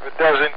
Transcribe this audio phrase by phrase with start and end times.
[0.00, 0.54] If it doesn't,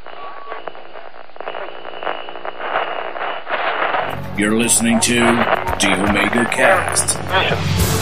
[4.38, 7.93] You're listening to The Omega Cast.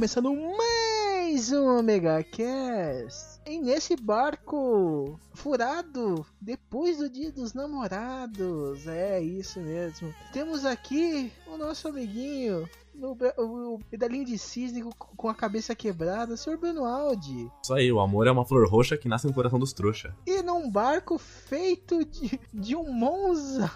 [0.00, 3.38] Começando mais um Omega Cast.
[3.46, 8.86] E nesse barco furado depois do dia dos namorados.
[8.86, 10.14] É isso mesmo.
[10.32, 16.32] Temos aqui o nosso amiguinho, o, o, o pedalinho de cisne com, a cabeça quebrada,
[16.32, 16.56] o Sr.
[16.56, 17.50] Bruno Aldi.
[17.62, 20.16] Isso aí, o amor é uma flor roxa que nasce no coração dos trouxa.
[20.26, 23.70] E num barco feito de, de um Monza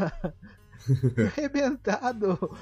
[1.37, 2.57] arrebentado,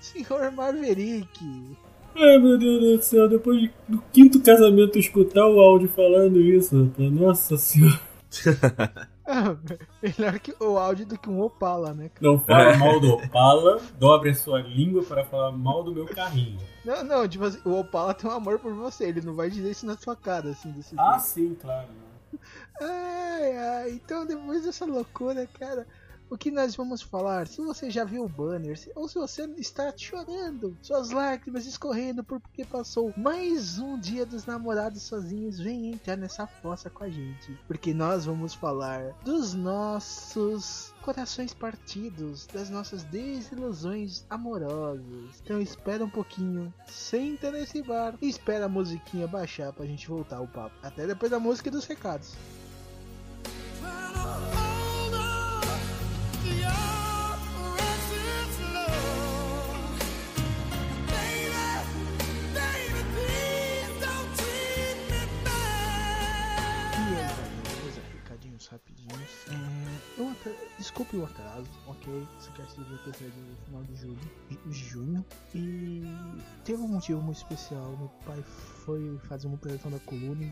[0.00, 0.50] Sr.
[0.52, 1.78] Maverick.
[2.14, 6.84] Ai meu Deus do céu, depois de- do quinto casamento escutar o áudio falando isso,
[6.84, 8.00] rapaz, nossa senhora.
[10.02, 12.10] Melhor que o áudio do que um Opala, né?
[12.20, 16.58] Não fala mal do Opala, dobre a sua língua para falar mal do meu carrinho.
[16.84, 19.70] Não, não, tipo assim, o Opala tem um amor por você, ele não vai dizer
[19.70, 21.24] isso na sua cara, assim, desse Ah, jeito.
[21.24, 21.88] sim, claro.
[22.80, 25.86] Ai, ai, então depois dessa loucura, cara,
[26.30, 27.48] o que nós vamos falar?
[27.48, 32.64] Se você já viu o banner, ou se você está chorando, suas lágrimas escorrendo porque
[32.64, 37.58] passou mais um dia dos namorados sozinhos, vem entrar nessa fossa com a gente.
[37.66, 45.40] Porque nós vamos falar dos nossos corações partidos, das nossas desilusões amorosas.
[45.42, 50.36] Então espera um pouquinho, senta nesse bar e espera a musiquinha baixar pra gente voltar
[50.36, 50.76] ao papo.
[50.80, 52.36] Até depois da música e dos recados.
[71.10, 72.28] Desculpe o atraso, ok?
[72.38, 74.18] Esse cast devia ter saído no final de julho,
[74.66, 75.24] de junho.
[75.54, 76.02] E
[76.64, 77.96] teve um motivo muito especial.
[77.98, 78.40] Meu pai
[78.84, 80.42] foi fazer uma operação da coluna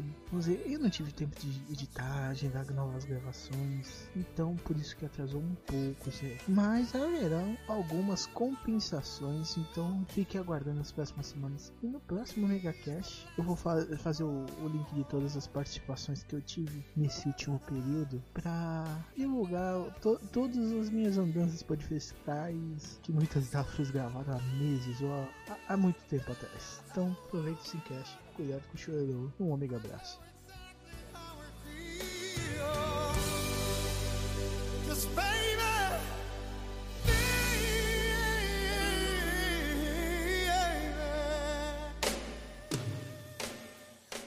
[0.67, 4.09] e eu não tive tempo de editar, agendar novas gravações.
[4.17, 6.11] Então, por isso que atrasou um pouco.
[6.49, 11.73] Mas haverão algumas compensações, então fique aguardando as próximas semanas.
[11.83, 16.23] E no próximo MegaCast eu vou fa- fazer o, o link de todas as participações
[16.25, 18.85] que eu tive nesse último período para
[19.17, 20.19] divulgar to-
[20.49, 25.77] todas as minhas andanças podcastais que muitas delas foram gravadas há meses ou há, há
[25.77, 26.81] muito tempo atrás.
[26.91, 30.21] Então aproveite esse cast, cuidado com o chororô, um ômega abraço.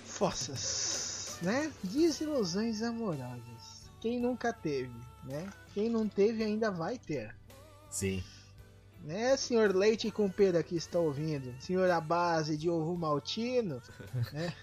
[0.06, 1.72] Fossas, né?
[1.84, 3.90] Desilusões amorosas.
[4.00, 4.94] Quem nunca teve,
[5.24, 5.50] né?
[5.74, 7.36] Quem não teve ainda vai ter.
[7.90, 8.24] Sim.
[9.04, 11.52] Né, senhor Leite com pera que está ouvindo?
[11.60, 13.82] Senhor à base de ovo maltino?
[14.32, 14.54] né?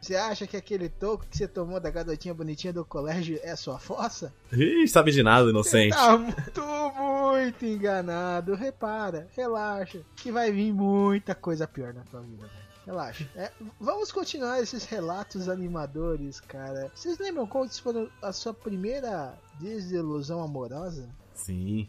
[0.00, 3.78] Você acha que aquele toco que você tomou da garotinha bonitinha do colégio é sua
[3.78, 4.34] fossa?
[4.52, 5.94] Ih, sabe de nada, inocente.
[5.94, 8.54] Tá muito, muito enganado.
[8.56, 12.64] Repara, relaxa, que vai vir muita coisa pior na tua vida, velho.
[12.84, 13.30] Relaxa.
[13.34, 13.50] É,
[13.80, 16.90] vamos continuar esses relatos animadores, cara.
[16.94, 21.08] Vocês lembram qual foi a sua primeira desilusão amorosa?
[21.34, 21.88] Sim.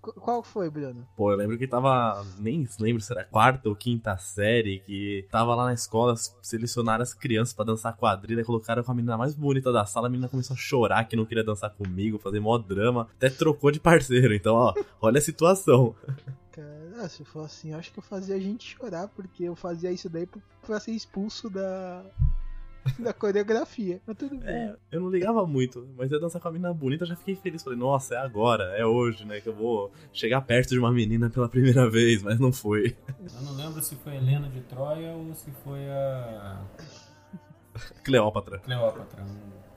[0.00, 1.06] Qu- Qual foi, Bruno?
[1.16, 2.26] Pô, eu lembro que tava.
[2.38, 7.14] Nem lembro se era quarta ou quinta série, que tava lá na escola, selecionaram as
[7.14, 10.54] crianças pra dançar quadrilha, colocaram com a menina mais bonita da sala, a menina começou
[10.54, 14.34] a chorar que não queria dançar comigo, fazer mó drama, até trocou de parceiro.
[14.34, 15.94] Então, ó, olha a situação.
[16.50, 19.92] Cara, se for assim, eu acho que eu fazia a gente chorar, porque eu fazia
[19.92, 22.04] isso daí pra- pra ser expulso da,
[22.98, 24.00] da coreografia.
[24.06, 24.48] Mas tudo bem.
[24.48, 27.36] É, eu não ligava muito, mas eu dançar com a menina bonita, eu já fiquei
[27.36, 27.62] feliz.
[27.62, 31.30] Falei, nossa, é agora, é hoje, né, que eu vou chegar perto de uma menina
[31.30, 32.96] pela primeira vez, mas não foi.
[33.18, 36.60] Eu não lembro se foi a Helena de Troia ou se foi a
[38.04, 38.58] Cleópatra.
[38.58, 39.24] Cleópatra.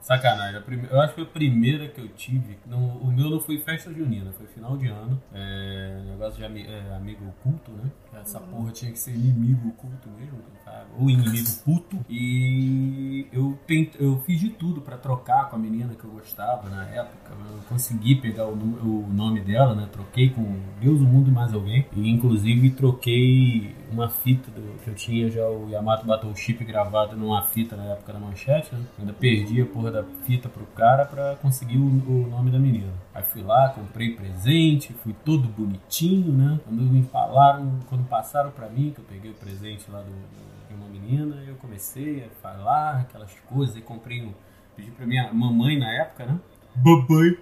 [0.06, 0.60] Sacanagem.
[0.62, 2.56] prime- Eu acho que foi a primeira que eu tive.
[2.64, 5.20] Não, o meu não foi festa junina, foi final de ano.
[5.34, 7.90] É, negócio de ami- é, amigo oculto, né?
[8.20, 10.86] Essa porra tinha que ser inimigo oculto mesmo, cara.
[10.98, 11.98] ou inimigo puto.
[12.08, 16.68] E eu, tent, eu fiz de tudo pra trocar com a menina que eu gostava
[16.70, 17.32] na época.
[17.32, 19.88] Eu consegui pegar o, o nome dela, né?
[19.92, 21.84] Troquei com Deus, o mundo e mais alguém.
[21.96, 26.06] E inclusive troquei uma fita do- que eu tinha já, o Yamato
[26.36, 28.82] chip gravado numa fita na época da manchete, né?
[28.98, 32.92] Ainda perdi a porra da fita pro cara pra conseguir o, o nome da menina.
[33.14, 36.60] Aí fui lá, comprei presente, fui todo bonitinho, né?
[36.64, 40.68] Quando me falaram, quando passaram pra mim, que eu peguei o presente lá do, do-
[40.68, 44.32] de uma menina, eu comecei a falar aquelas coisas, e comprei um.
[44.74, 46.38] Pedi pra minha mamãe na época, né?
[46.74, 47.38] Babai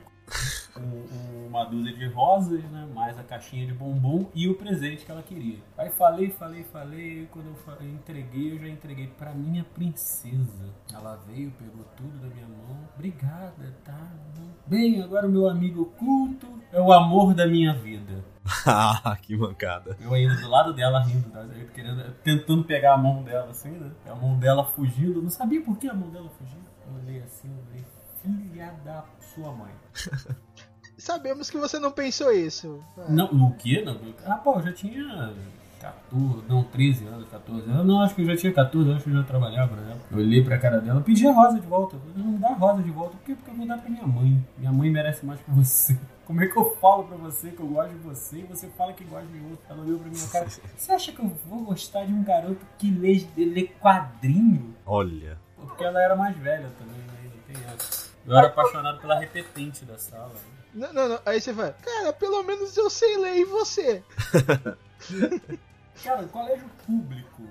[0.76, 2.88] um- uma dúzia de rosas, né?
[2.94, 5.58] Mais a caixinha de bombom e o presente que ela queria.
[5.78, 7.28] Aí falei, falei, falei.
[7.30, 10.68] Quando eu fa- eu entreguei, eu já entreguei pra minha princesa.
[10.92, 12.76] Ela veio, pegou tudo da minha mão.
[12.94, 14.10] Obrigada, tá?
[14.66, 18.24] Bem, agora o meu amigo oculto é o amor da minha vida.
[18.66, 19.96] ah, que mancada.
[20.00, 21.40] Eu ainda do lado dela rindo, tá?
[21.40, 23.90] Eu querendo, tentando pegar a mão dela assim, né?
[24.10, 25.18] A mão dela fugindo.
[25.18, 26.58] Eu não sabia por que a mão dela fugiu.
[26.86, 27.84] Eu olhei assim, eu olhei,
[28.22, 29.04] filha da
[29.34, 29.70] sua mãe.
[30.96, 32.82] Sabemos que você não pensou isso.
[32.96, 33.82] Ah, Não, o quê?
[33.84, 35.34] Não, ah, pô, eu já tinha
[35.81, 37.86] 14, não, 13 anos, 14 anos.
[37.86, 39.98] Não, acho que eu já tinha 14, acho que eu já trabalhava, né?
[40.10, 41.96] Eu olhei pra cara dela, pedi a rosa de volta.
[41.96, 43.16] Eu falei, Não, me dá a rosa de volta.
[43.16, 43.34] Por quê?
[43.34, 44.46] Porque eu vou dar pra minha mãe.
[44.56, 45.98] Minha mãe merece mais que você.
[46.25, 48.94] Como é que eu falo pra você que eu gosto de você e você fala
[48.94, 49.58] que gosta de outro?
[49.69, 50.46] Ela olhou pra minha cara.
[50.75, 54.75] Você acha que eu vou gostar de um garoto que lê, lê quadrinho?
[54.86, 55.36] Olha.
[55.54, 57.31] Porque ela era mais velha também, né?
[57.31, 58.13] Não tem essa.
[58.26, 60.32] Eu era apaixonado pela repetente da sala.
[60.72, 61.20] Não, não, não.
[61.24, 64.02] Aí você vai, cara, pelo menos eu sei ler e você.
[66.02, 67.42] Cara, colégio público,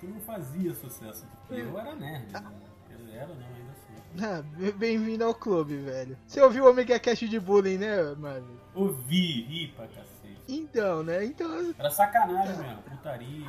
[0.00, 1.24] tu não fazia sucesso.
[1.46, 2.44] Porque eu era nerd, né?
[2.90, 3.92] Eu era, não, ainda sou.
[4.20, 4.42] Ah,
[4.76, 6.18] Bem-vindo ao clube, velho.
[6.26, 8.56] Você ouviu o Omega Cast de bullying, né, Marvel?
[8.74, 10.42] Ouvi, ri pra cacete.
[10.48, 11.24] Então, né?
[11.24, 11.74] Então.
[11.78, 13.46] Era sacanagem mesmo, putaria.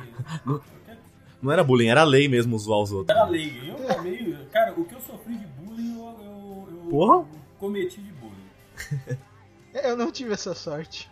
[1.42, 3.14] Não era bullying, era lei mesmo zoar os outros.
[3.14, 3.70] Era lei.
[3.70, 6.33] Eu também, cara, o que eu sofri de bullying, eu, eu,
[6.90, 7.26] Porra.
[7.58, 9.18] cometi de bullying.
[9.84, 11.10] Eu não tive essa sorte.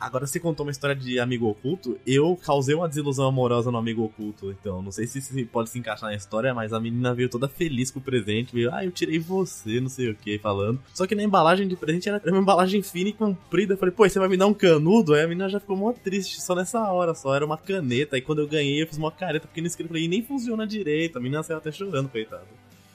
[0.00, 1.98] Agora você contou uma história de amigo oculto.
[2.06, 4.52] Eu causei uma desilusão amorosa no amigo oculto.
[4.52, 7.48] Então, não sei se se pode se encaixar na história, mas a menina veio toda
[7.48, 8.54] feliz com o presente.
[8.54, 10.80] Veio, ah, eu tirei você, não sei o que, falando.
[10.94, 13.74] Só que na embalagem de presente era uma embalagem fina e comprida.
[13.74, 15.14] Eu falei, pô, você vai me dar um canudo?
[15.14, 18.14] Aí a menina já ficou mó triste, só nessa hora, só era uma caneta.
[18.14, 19.88] Aí quando eu ganhei, eu fiz uma careta porque não escrevi.
[19.88, 21.18] Falei, e nem funciona direito.
[21.18, 22.46] A menina saiu até chorando, coitada.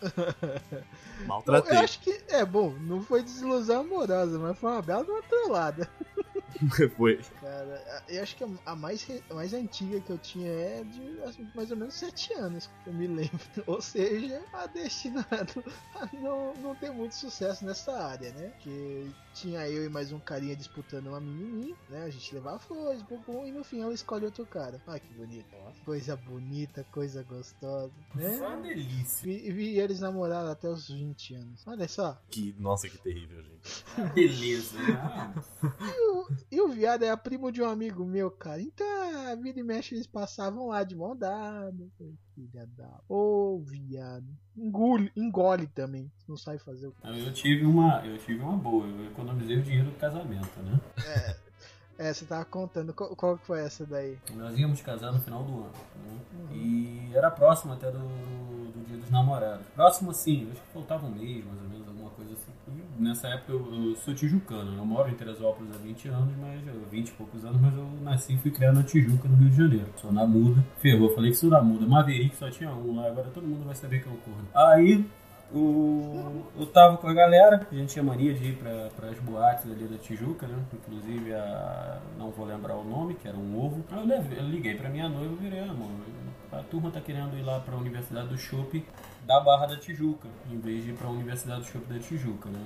[1.22, 1.78] Eu Maltratei.
[1.78, 2.22] acho que.
[2.30, 5.90] É, bom, não foi desilusão amorosa, mas foi uma bela de uma trollada.
[6.96, 7.20] Foi.
[7.42, 11.50] Cara, eu acho que a- mais, a mais antiga que eu tinha é de assim,
[11.56, 13.40] mais ou menos 7 anos, que eu me lembro.
[13.68, 15.64] Ou seja, a destinado
[15.96, 18.54] a não, não ter muito sucesso nessa área, né?
[18.60, 22.04] Que tinha eu e mais um carinha disputando uma menininha, né?
[22.04, 24.82] A gente levava flores, bom, e no fim ela escolhe outro cara.
[24.88, 25.48] Ah, que bonito.
[25.84, 28.38] Coisa bonita, coisa gostosa, Foi né?
[28.38, 29.30] uma delícia.
[29.30, 31.64] E, e vi eles namoraram até os 20 anos.
[31.68, 32.22] Olha só.
[32.30, 33.84] Que, nossa, que terrível, gente.
[34.14, 34.78] Beleza.
[34.78, 35.34] né?
[35.82, 38.62] E o, e o viado é primo de um amigo meu, cara.
[38.62, 38.88] Então,
[39.32, 41.88] a vida e mexe, eles passavam lá de mão dada.
[42.34, 43.00] Filha da.
[43.08, 44.26] Ô, viado.
[44.58, 46.12] Engole, engole também.
[46.28, 47.08] Não sabe fazer o que.
[47.08, 48.88] Eu tive uma, eu tive uma boa.
[48.88, 50.80] Eu economizei o dinheiro do casamento, né?
[51.06, 51.36] É,
[51.98, 52.94] você tava contando.
[52.94, 54.18] Qual, qual que foi essa daí?
[54.36, 55.72] Nós íamos casar no final do ano.
[56.06, 56.56] Né?
[56.56, 59.66] E era próximo até do, do dia dos namorados.
[59.76, 62.52] Próximo assim, acho que faltava um mês, mais ou menos, alguma coisa assim.
[62.98, 64.80] E nessa época eu, eu sou tijucano, né?
[64.80, 67.88] eu moro em Teresópolis há 20 anos, mas eu, 20 e poucos anos, mas eu
[68.02, 69.88] nasci e fui criado na Tijuca, no Rio de Janeiro.
[69.98, 70.64] Sou na muda.
[70.82, 71.86] Ferrou, falei que sou na muda.
[71.86, 74.48] Maverick só tinha um lá, agora todo mundo vai saber que é o corno.
[74.54, 75.06] Aí
[75.54, 79.72] o, eu tava com a galera, a gente tinha mania de ir pra, pras boates
[79.72, 80.58] ali da Tijuca, né?
[80.74, 82.00] Inclusive a.
[82.18, 83.84] não vou lembrar o nome, que era um ovo.
[83.92, 85.90] Eu, eu liguei pra minha noiva e virei, amor,
[86.52, 88.84] a turma tá querendo ir lá pra Universidade do Chopp
[89.26, 92.60] da Barra da Tijuca, em vez de ir pra Universidade do Chopp da Tijuca, né?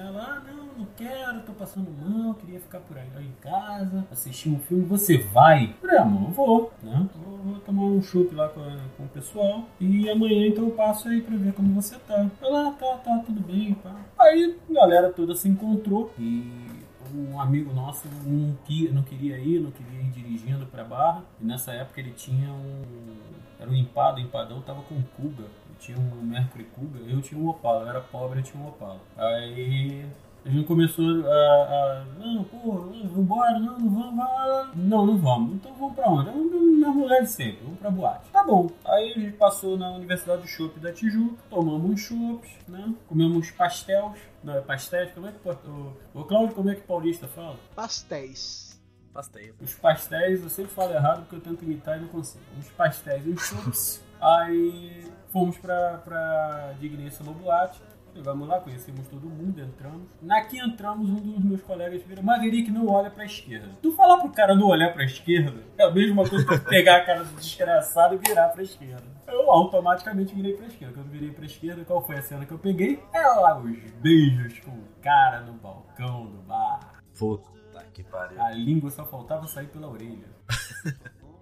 [0.00, 4.48] Ela, ah, não, não quero, tô passando mal, queria ficar por aí, em casa, assistir
[4.50, 5.74] um filme, você vai?
[5.80, 7.08] Falei, amor, eu vou, né?
[7.24, 10.70] Vou, vou tomar um chopp lá com, a- com o pessoal e amanhã então eu
[10.72, 12.26] passo aí pra ver como você tá.
[12.40, 13.94] Ela, ah, tá, tá, tudo bem, pá.
[14.18, 16.52] Aí a galera toda se encontrou e
[17.14, 18.56] um amigo nosso não,
[18.92, 21.22] não queria ir, não queria ir dirigindo pra Barra.
[21.40, 22.82] E nessa época ele tinha um.
[23.58, 25.44] Era um empado, o empadão tava com Kuga.
[25.78, 27.82] Tinha um Mercury Kuga, eu tinha um Opala.
[27.82, 29.00] Eu era pobre, eu tinha um Opala.
[29.16, 30.04] Aí.
[30.46, 31.34] A gente começou a.
[31.34, 34.70] a não, pô, vambora, não, não vamos, vai.
[34.76, 35.56] Não, não vamos.
[35.56, 36.30] Então vamos pra onde?
[36.30, 38.30] Vamos na mulher de sempre, vamos pra boate.
[38.30, 38.70] Tá bom.
[38.84, 42.94] Aí a gente passou na Universidade do Chopp da Tijuca, tomamos uns chopps, né?
[43.08, 44.20] Comemos pastéis.
[44.44, 45.10] Não, é pastéis?
[45.12, 45.48] Como é que.
[45.48, 47.56] O, o Cláudio, como é que paulista fala?
[47.74, 48.80] Pastéis.
[49.12, 49.52] Pastéis.
[49.60, 52.44] Os pastéis, eu sempre falo errado porque eu tento imitar e não consigo.
[52.56, 54.00] Os pastéis e os chopps.
[54.20, 57.80] Aí fomos pra, pra Digníssima Boate.
[58.16, 60.08] Chegamos lá, conhecemos todo mundo, entramos.
[60.22, 63.68] Na que entramos, um dos meus colegas vira, Maverick não olha pra esquerda.
[63.82, 66.96] Tu falar pro cara não olhar pra esquerda, é a mesma coisa que tu pegar
[66.96, 69.04] a cara do desgraçado e virar pra esquerda.
[69.28, 70.94] Eu automaticamente virei pra esquerda.
[70.94, 73.02] Quando eu virei pra esquerda, qual foi a cena que eu peguei?
[73.12, 77.02] É lá os beijos com o cara no balcão do bar.
[77.18, 77.50] Puta
[77.92, 78.40] que pariu.
[78.42, 80.26] A língua só faltava sair pela orelha.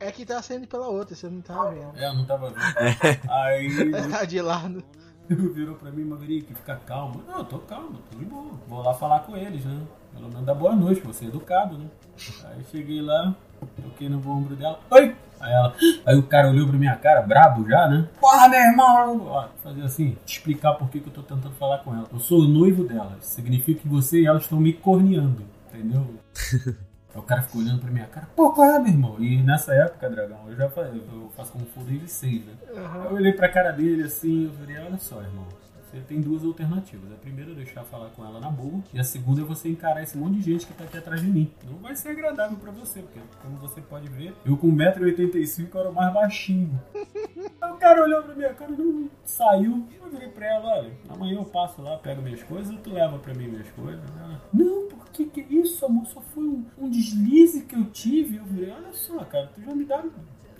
[0.00, 1.96] É que tá saindo pela outra, você não tá vendo.
[1.96, 2.58] É, eu não tava vendo.
[3.30, 4.84] Aí Tá de lado.
[5.54, 7.22] virou pra mim, Maverick, fica calmo.
[7.26, 8.52] Não, eu tô calmo, tô de boa.
[8.68, 9.80] Vou lá falar com eles, né?
[10.12, 11.86] Pelo menos dar boa noite, você é educado, né?
[12.44, 13.34] Aí cheguei lá,
[13.82, 14.78] toquei no ombro dela.
[14.90, 15.16] Oi!
[15.40, 15.74] Aí ela.
[16.06, 18.08] Aí o cara olhou pra minha cara, brabo já, né?
[18.20, 19.26] Porra, meu irmão!
[19.26, 22.06] Ó, fazer assim, te explicar por que, que eu tô tentando falar com ela.
[22.12, 23.16] Eu sou o noivo dela.
[23.20, 26.06] Significa que você e ela estão me corneando, entendeu?
[27.14, 29.16] Aí o cara ficou olhando pra minha cara, pô, qual é, meu irmão?
[29.20, 32.52] E nessa época, Dragão, eu já falei, eu faço como for desde seis, né?
[32.68, 35.46] Aí Eu olhei pra cara dele assim, eu falei, olha só, irmão.
[35.94, 37.12] Você tem duas alternativas.
[37.12, 38.82] A primeira é deixar falar com ela na boa.
[38.92, 41.28] E a segunda é você encarar esse monte de gente que tá aqui atrás de
[41.28, 41.52] mim.
[41.64, 45.90] Não vai ser agradável pra você, porque como você pode ver, eu com 1,85m era
[45.90, 46.80] o mais baixinho.
[47.64, 49.86] O cara olhou pra minha cara, não saiu.
[50.00, 53.34] Eu virei pra ela, olha, amanhã eu passo lá, pego minhas coisas, tu leva pra
[53.34, 54.02] mim minhas coisas.
[54.16, 56.06] Ela, não, por que que é isso, amor?
[56.06, 58.36] Só foi um, um deslize que eu tive.
[58.36, 60.02] Eu falei, olha só, cara, tu já me dá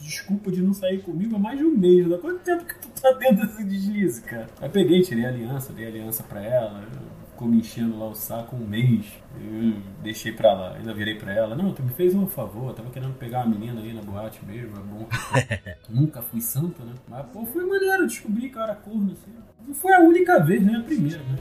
[0.05, 2.11] desculpa de não sair comigo há mais de um mês.
[2.13, 4.49] Há quanto tempo que tu tá tendo esse deslize, cara?
[4.61, 6.85] Aí peguei, tirei a aliança, dei a aliança pra ela.
[7.31, 9.07] Ficou me enchendo lá o saco um mês.
[9.41, 10.75] Eu deixei pra lá.
[10.75, 11.57] Ainda virei pra ela.
[11.57, 12.69] Não, tu me fez um favor.
[12.69, 14.77] Eu tava querendo pegar uma menina aí na boate mesmo.
[14.77, 15.09] É bom.
[15.89, 16.93] Nunca fui santo, né?
[17.09, 18.07] Mas, pô, foi maneiro.
[18.07, 19.33] Descobri que eu era corno, assim.
[19.67, 21.37] Não foi a única vez, nem a primeira, né?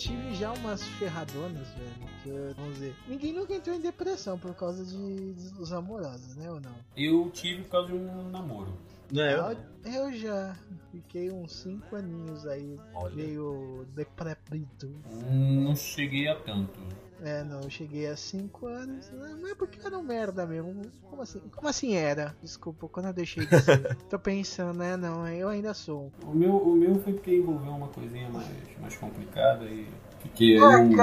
[0.00, 4.54] Tive já umas ferradonas, velho, que eu, vamos dizer, ninguém nunca entrou em depressão por
[4.54, 6.74] causa de dos amorosos, né, ou não?
[6.96, 8.72] Eu tive por causa de um namoro.
[9.12, 10.56] Não é Eu, eu já
[10.92, 13.14] fiquei uns 5 aninhos aí, Olha.
[13.14, 15.00] meio deprimido.
[15.28, 16.78] Hum, Não cheguei a tanto.
[17.22, 20.82] É, não, eu cheguei a 5 anos, né, mas é porque era um merda mesmo.
[21.10, 21.40] Como assim?
[21.54, 22.34] Como assim era?
[22.42, 23.94] Desculpa, quando eu deixei de ser.
[24.08, 26.10] Tô pensando, né, não, eu ainda sou.
[26.22, 28.48] O meu, o meu foi porque envolveu uma coisinha mais,
[28.80, 29.86] mais complicada e
[30.22, 30.96] fiquei Ah, aí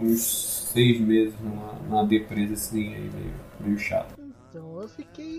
[0.00, 0.20] um- uns
[0.72, 4.14] seis meses numa, numa depressa assim, aí meio, meio chato.
[4.50, 5.38] Então, eu fiquei.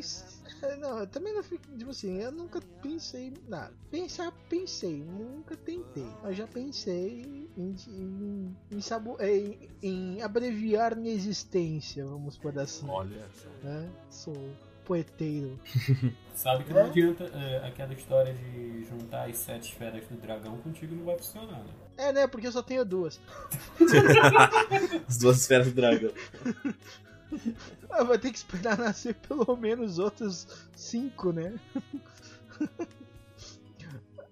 [0.66, 1.78] É, Não, eu também não fiquei.
[1.78, 3.74] Tipo assim, eu nunca pensei nada.
[3.92, 6.08] Pensar, pensei, nunca tentei.
[6.24, 7.22] Eu já pensei
[7.58, 12.88] em, em, em, sabo- em, em abreviar minha existência, vamos por assim.
[12.90, 13.50] Olha só.
[13.68, 13.90] Né?
[14.10, 15.60] Sou poeteiro.
[16.36, 16.74] Sabe que É?
[16.76, 21.18] não adianta é, aquela história de juntar as sete esferas do dragão contigo não vai
[21.18, 21.74] funcionar, né?
[21.98, 22.28] É, né?
[22.28, 23.20] Porque eu só tenho duas.
[25.08, 26.12] As duas esferas do dragão.
[27.90, 31.54] Ah, vai ter que esperar nascer pelo menos outros cinco, né?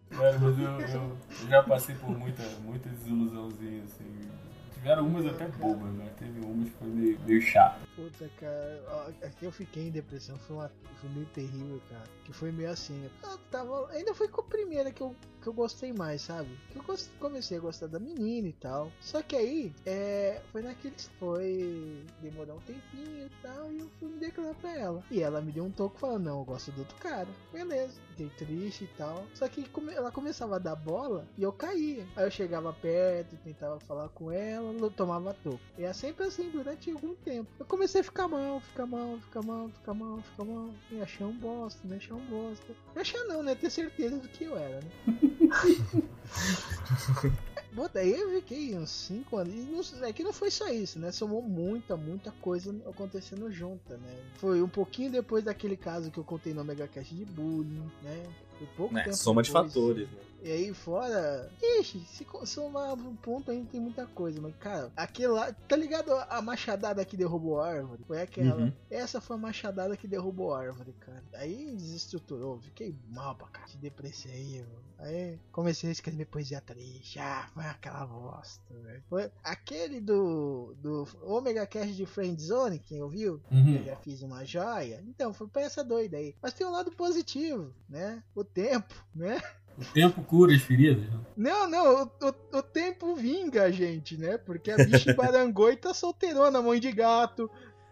[0.10, 1.18] Cara, mas eu, eu
[1.50, 4.30] já passei por muita, muita desilusãozinha, assim.
[4.74, 7.80] Tiveram umas até bobas, mas teve umas que foi meio, meio chato.
[7.96, 12.04] Puta, cara, aqui eu fiquei em depressão, foi, uma, foi meio terrível, cara.
[12.26, 13.08] Que foi meio assim.
[13.24, 16.50] Eu tava, ainda foi com a primeira que eu, que eu gostei mais, sabe?
[16.72, 18.92] Que eu gost- comecei a gostar da menina e tal.
[19.00, 20.96] Só que aí, é, foi naquele.
[21.20, 22.04] Foi.
[22.22, 25.04] Demorou um tempinho e tal, e eu fui me declarar pra ela.
[25.12, 27.28] E ela me deu um toque falando: Não, eu gosto do outro cara.
[27.52, 29.26] Beleza, fiquei triste e tal.
[29.36, 32.08] Só que come- ela começava a dar bola e eu caía.
[32.16, 35.60] Aí eu chegava perto, tentava falar com ela, eu tomava toco.
[35.78, 37.50] E é sempre assim durante algum tempo.
[37.60, 40.70] Eu comecei a ficar mal, ficar mal, ficar mal, ficar mal, ficar mal.
[40.90, 42.74] Me achar um bosta, me achar um bosta.
[42.96, 43.56] Me achar não, né?
[43.56, 44.92] Ter certeza do que eu era, né?
[47.74, 49.54] Bom, daí eu fiquei uns 5 anos.
[49.54, 51.12] E não, é que não foi só isso, né?
[51.12, 54.16] Somou muita, muita coisa acontecendo junta, né?
[54.36, 58.24] Foi um pouquinho depois daquele caso que eu contei no Omega Cast de bullying, né?
[58.60, 59.74] Foi pouco É, tempo soma de depois.
[59.74, 60.18] fatores, né?
[60.44, 61.50] E aí fora.
[61.62, 65.54] Ixi, se somar um ponto ainda tem muita coisa, mas cara, aquele lá.
[65.54, 68.04] Tá ligado a machadada que derrubou a árvore?
[68.06, 68.62] Foi aquela.
[68.62, 68.74] Uhum.
[68.92, 71.24] Essa foi a machadada que derrubou a árvore, cara.
[71.36, 74.68] Aí desestruturou, fiquei mal pra cá, de depressivo.
[75.00, 77.20] Aí comecei a escrever poesia triste.
[77.20, 79.04] Ah, foi aquela bosta, velho.
[79.10, 80.76] Foi aquele do.
[80.82, 83.42] do Omega Cast de Friendzone, quem ouviu?
[83.50, 83.78] Uhum.
[83.78, 85.02] Eu já fiz uma joia.
[85.08, 86.36] Então, foi pra essa doida aí.
[86.42, 88.22] Mas tem um lado positivo, né?
[88.36, 89.42] O tempo, né?
[89.78, 91.04] O tempo cura as feridas.
[91.10, 91.20] né?
[91.36, 94.38] Não, não, o, o- o tempo vinga a gente, né?
[94.38, 97.50] Porque a bicha barangoi tá solteirona, mãe de gato,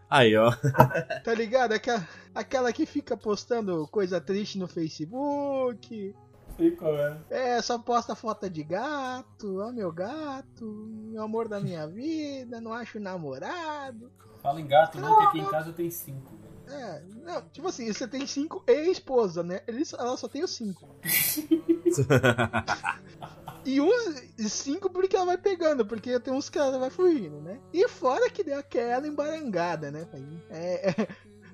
[0.10, 0.52] Aí, ó.
[1.24, 1.72] tá ligado?
[1.72, 6.14] Aquela, aquela que fica postando coisa triste no Facebook.
[6.58, 7.18] Sei qual é.
[7.30, 10.66] É, só posta foto de gato, ó meu gato,
[11.14, 14.12] o amor da minha vida, não acho namorado.
[14.44, 16.34] Fala em gato, não, que aqui em casa tem cinco.
[16.72, 19.62] É, não, tipo assim, você tem cinco e esposa, né?
[19.68, 20.88] Ele, só- ela só tem os cinco.
[23.63, 27.40] E uns e cinco porque ela vai pegando, porque tem uns que ela vai fugindo,
[27.42, 27.60] né?
[27.72, 30.08] E fora que deu aquela embarangada, né?
[30.50, 31.08] É, é,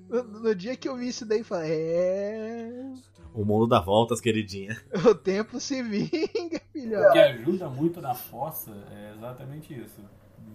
[0.08, 2.94] no, no dia que eu vi isso daí, eu falei, é.
[3.34, 4.82] O mundo dá voltas, queridinha.
[5.06, 6.20] O tempo se vinga, O
[6.50, 7.20] que filhote.
[7.20, 10.00] ajuda muito na fossa é exatamente isso.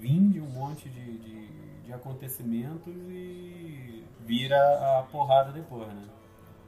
[0.01, 1.49] Vim de um monte de, de,
[1.85, 4.57] de acontecimentos e vira
[4.99, 6.05] a porrada depois, né?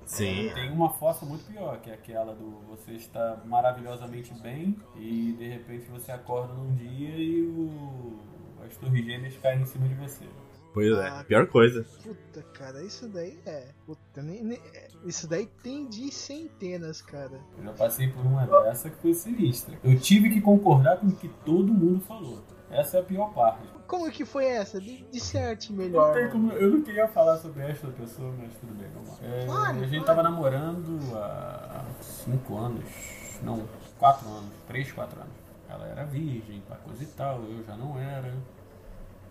[0.06, 0.50] Sim.
[0.54, 5.48] Tem uma fossa muito pior, que é aquela do você está maravilhosamente bem e de
[5.48, 8.18] repente você acorda num dia e o,
[8.66, 10.24] as torres gêmeas caem em cima de você.
[10.74, 11.86] Pois Ah, é, pior coisa.
[12.02, 13.68] Puta, cara, isso daí é.
[13.86, 17.40] Puta, nem, nem- é, isso daí tem de centenas, cara.
[17.56, 19.78] Eu já passei por uma dessa que foi sinistra.
[19.84, 22.42] Eu tive que concordar com o que todo mundo falou.
[22.70, 23.66] Essa é a pior parte.
[23.86, 24.80] Como que foi essa?
[24.80, 26.14] De, de certo Não melhor.
[26.14, 29.16] tem como- eu não queria falar sobre esta pessoa, mas tudo bem, vamos lá.
[29.22, 30.04] É, Fale, a gente fale.
[30.04, 32.84] tava namorando há 5 anos,
[33.42, 33.62] não,
[33.98, 35.32] 4 anos, 3, 4 anos.
[35.68, 38.32] Ela era virgem, pra coisa e tal, eu já não era.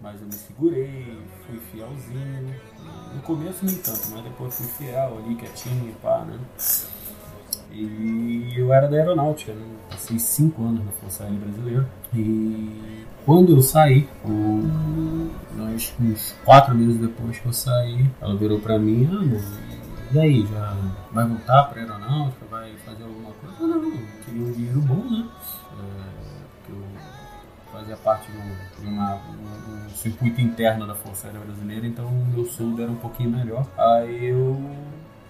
[0.01, 2.59] Mas eu me segurei, fui fielzinho.
[3.15, 6.37] No começo nem tanto, mas depois fui fiel ali, quietinho, pá, né?
[7.73, 9.65] E eu era da aeronáutica, né?
[9.89, 11.89] Passei 5 anos na Força Aérea Brasileira.
[12.13, 14.07] E quando eu saí,
[15.55, 19.73] nós, uns 4 meses depois que eu saí, ela virou pra mim, ah,
[20.13, 20.77] e aí, já
[21.11, 23.55] vai voltar pra aeronáutica, vai fazer alguma coisa?
[23.59, 25.27] Eu, não, eu queria um dinheiro bom, né?
[25.79, 26.77] É, eu
[27.71, 32.25] fazia parte um, de uma- um- um circuito interno da Força Aérea Brasileira, então o
[32.27, 33.65] meu soldo era um pouquinho melhor.
[33.77, 34.61] Aí eu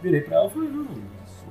[0.01, 0.85] virei pra ela e falei, não,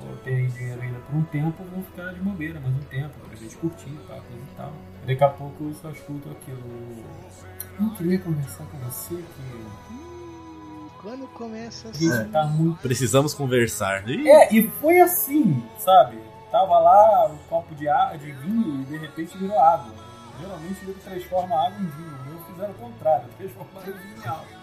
[0.02, 3.37] vou ter dinheiro ainda por um tempo, vou ficar de bobeira mais um tempo, pra
[3.37, 4.73] gente curtir, pá, coisa e tal.
[5.06, 6.62] Daqui a pouco eu só escuto aquilo.
[7.80, 12.11] Eu queria conversar com você que Quando começa a assim.
[12.12, 14.09] gente tá muito Precisamos conversar.
[14.09, 16.18] Ih, é, e foi assim, sabe?
[16.50, 19.92] Tava lá um copo de, água, de vinho e de repente virou água.
[20.38, 22.18] Geralmente ele transforma água em vinho.
[22.30, 24.62] Eu fizeram o contrário, transformaram o vinho em água.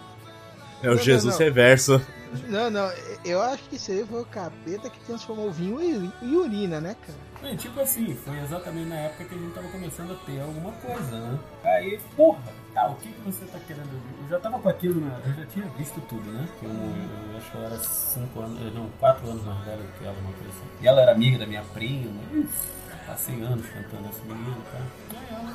[0.82, 1.44] É o Não, Jesus não.
[1.44, 2.00] reverso.
[2.48, 2.92] Não, não,
[3.24, 5.80] eu acho que isso aí foi o capeta que transformou o vinho
[6.22, 7.56] em urina, né, cara?
[7.56, 11.18] Tipo assim, foi exatamente na época que a gente tava começando a ter alguma coisa,
[11.18, 11.38] né?
[11.64, 12.40] Aí, porra,
[12.74, 13.88] tá, o que, que você tá querendo?
[14.22, 15.20] Eu já tava com aquilo, né?
[15.26, 16.46] Eu já tinha visto tudo, né?
[16.62, 20.04] Eu, eu acho que ela era 5 anos, não, 4 anos mais velha do que
[20.04, 20.68] ela, uma coisa assim.
[20.82, 22.10] E ela era amiga da minha prima,
[23.12, 24.78] uf, passei anos cantando essa menina, tá?
[25.10, 25.50] Aí ela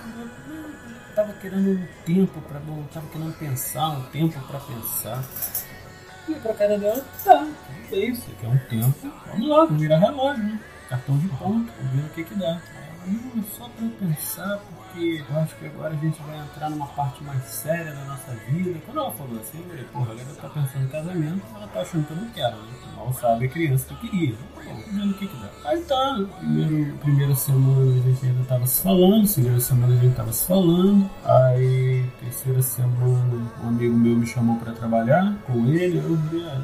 [1.10, 2.60] eu tava querendo um tempo pra.
[2.60, 5.24] Eu tava querendo pensar, um tempo pra pensar.
[6.28, 7.48] E pra cara dela, tá,
[7.92, 9.14] é isso, aqui é um tempo.
[9.28, 10.60] Vamos lá, vamos virar relógio, né?
[10.90, 12.60] Cartão de ponto, vamos ver o que que dá.
[13.06, 16.70] Aí ela, não, só pra pensar, porque eu acho que agora a gente vai entrar
[16.70, 18.80] numa parte mais séria da nossa vida.
[18.86, 21.82] Quando ela falou assim, eu falei, porra, a galera tá pensando em casamento, ela tá
[21.82, 22.74] achando que eu não quero, né?
[22.96, 24.36] Mal sabe a criança que queria.
[24.66, 25.70] Ver o que que dá.
[25.70, 30.16] Aí tá, primeiro, primeira semana a gente ainda tava se falando, segunda semana a gente
[30.16, 35.98] tava se falando, aí terceira semana um amigo meu me chamou pra trabalhar com ele,
[35.98, 36.62] eu vi, ah,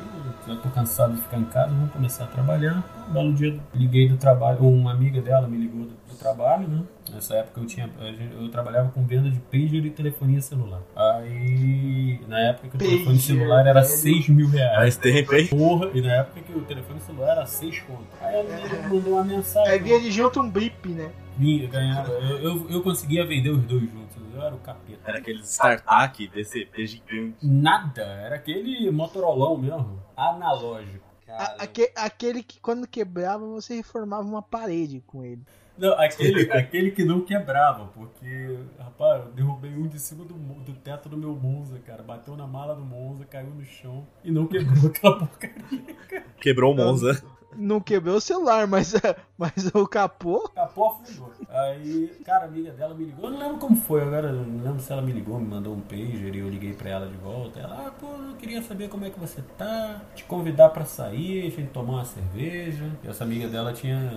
[0.47, 2.83] já tô cansado de ficar em casa, vamos começar a trabalhar.
[3.09, 6.83] Um belo dia liguei do trabalho, uma amiga dela me ligou do trabalho, né?
[7.11, 8.03] Nessa época eu tinha, a
[8.41, 10.81] eu trabalhava com venda de pager e telefonia celular.
[10.95, 13.85] Aí, na época que o telefone Pager, celular era velho.
[13.97, 14.75] 6 mil reais.
[14.77, 15.47] Faz tempo, hein?
[15.47, 18.05] Porra, e na época que o telefone celular era 6 conto.
[18.21, 19.71] Aí ela me mandou uma mensagem.
[19.71, 21.11] Aí vinha de junto um blip, né?
[21.37, 22.11] Vinha, ganhava.
[22.11, 24.17] Eu, eu, eu conseguia vender os dois juntos.
[24.33, 24.99] Eu era o capeta.
[25.09, 27.35] Era aqueles startup, DCP gigante.
[27.41, 29.99] Nada, era aquele Motorolão mesmo.
[30.15, 31.09] Analógico.
[31.27, 35.41] A- aque- aquele que quando quebrava você reformava uma parede com ele.
[35.81, 40.73] Não, aquele, aquele que não quebrava, porque, rapaz, eu derrubei um de cima do, do
[40.73, 42.03] teto do meu Monza, cara.
[42.03, 45.95] Bateu na mala do Monza, caiu no chão e não quebrou aquela porcaria.
[46.39, 47.23] Quebrou o Monza.
[47.55, 48.93] Não quebrou o celular, mas,
[49.35, 50.47] mas o capô.
[50.49, 51.31] Capô afundou.
[51.49, 53.25] Aí, cara, a amiga dela me ligou.
[53.25, 55.73] Eu não lembro como foi, agora eu não lembro se ela me ligou, me mandou
[55.73, 57.59] um pager e eu liguei pra ela de volta.
[57.59, 61.47] Ela, ah, pô, eu queria saber como é que você tá, te convidar pra sair,
[61.47, 62.89] a gente tomar uma cerveja.
[63.03, 64.11] E essa amiga dela tinha.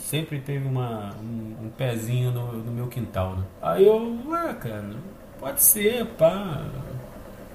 [0.00, 3.44] Sempre teve uma, um, um pezinho no, no meu quintal, né?
[3.62, 4.90] Aí eu, ué, cara,
[5.38, 6.64] pode ser, pá.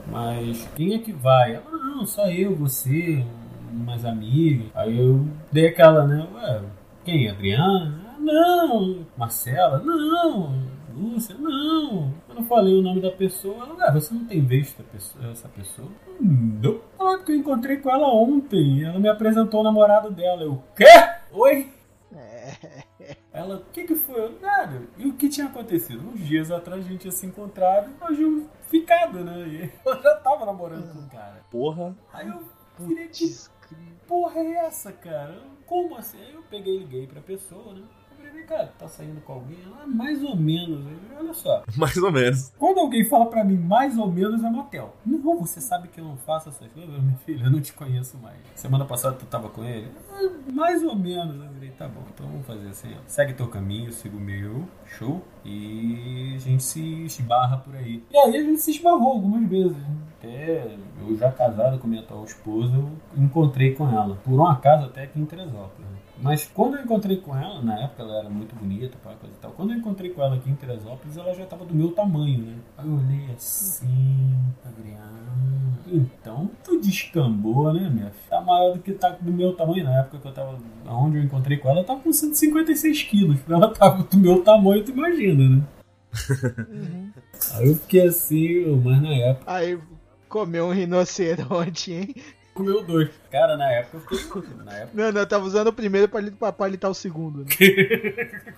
[0.08, 1.56] Mas quem é que vai?
[1.56, 3.26] Ela, não, só eu, você,
[3.72, 4.68] umas amigas.
[4.74, 6.28] Aí eu dei aquela, né?
[6.34, 6.62] Ué,
[7.04, 7.30] quem?
[7.30, 8.02] Adriana?
[8.08, 9.06] Ah, Não.
[9.18, 9.80] Marcela?
[9.84, 10.54] Não.
[10.96, 11.36] Lúcia?
[11.38, 12.14] Não.
[12.30, 13.66] Eu não falei o nome da pessoa.
[13.66, 14.82] Ela, ué, você não tem visto
[15.30, 15.90] essa pessoa?
[16.22, 16.80] Não.
[16.98, 18.84] Ah, porque eu encontrei com ela ontem.
[18.86, 20.44] Ela me apresentou o namorado dela.
[20.44, 20.86] Eu, quê?
[21.34, 21.75] Oi?
[23.32, 24.20] Ela, o que que foi?
[24.20, 24.84] Eu, Nada.
[24.98, 26.08] E o que tinha acontecido?
[26.08, 29.48] Uns dias atrás a gente tinha se encontrado e nós tínhamos ficado, né?
[29.48, 31.46] E eu já tava namorando com o cara.
[31.52, 31.96] Porra.
[32.14, 32.44] Aí eu
[32.80, 33.52] virei que Putz,
[34.08, 35.42] porra é essa, cara?
[35.66, 36.20] Como assim?
[36.20, 37.84] Aí eu peguei e liguei pra pessoa, né?
[38.48, 39.58] Cara, tá saindo com alguém?
[39.66, 40.86] Ela, mais ou menos.
[40.86, 42.52] Eu Olha só, Mais ou menos.
[42.60, 44.94] quando alguém fala pra mim mais ou menos é motel.
[45.06, 47.02] Não, você sabe que eu não faço essas coisas?
[47.02, 48.38] Minha filha, eu não te conheço mais.
[48.56, 49.90] Semana passada tu tava com ele?
[50.12, 51.36] "Ah, mais ou menos.
[51.44, 52.94] Eu falei, tá bom, então vamos fazer assim.
[52.94, 53.00] ó.
[53.08, 55.22] Segue teu caminho, siga o meu, show.
[55.44, 58.04] E a gente se esbarra por aí.
[58.12, 59.78] E aí a gente se esbarrou algumas vezes.
[60.20, 64.16] Até eu já casado com minha atual esposa, eu encontrei com ela.
[64.24, 65.95] Por um acaso até aqui em Teresópolis.
[66.22, 69.40] Mas quando eu encontrei com ela, na época ela era muito bonita, pá, coisa e
[69.40, 69.52] tal.
[69.52, 72.56] Quando eu encontrei com ela aqui em Teresópolis, ela já tava do meu tamanho, né?
[72.78, 75.26] Aí eu olhei assim, falei, ah,
[75.88, 78.30] então tu descambou, né, minha filha?
[78.30, 79.84] Tá maior do que tá do meu tamanho.
[79.84, 83.40] Na época que eu tava, onde eu encontrei com ela, ela tava com 156 quilos.
[83.50, 85.64] Ela tava do meu tamanho, tu imagina, né?
[86.70, 87.12] Uhum.
[87.54, 89.78] Aí eu fiquei assim, mas na época Aí
[90.30, 92.16] comeu um rinoceronte, hein?
[92.56, 93.10] Comeu dois.
[93.30, 94.42] Cara, na época eu fiquei.
[94.66, 97.46] Na época Não, não, eu tava usando o primeiro pra, li- pra palitar o segundo.
[97.46, 97.52] Né?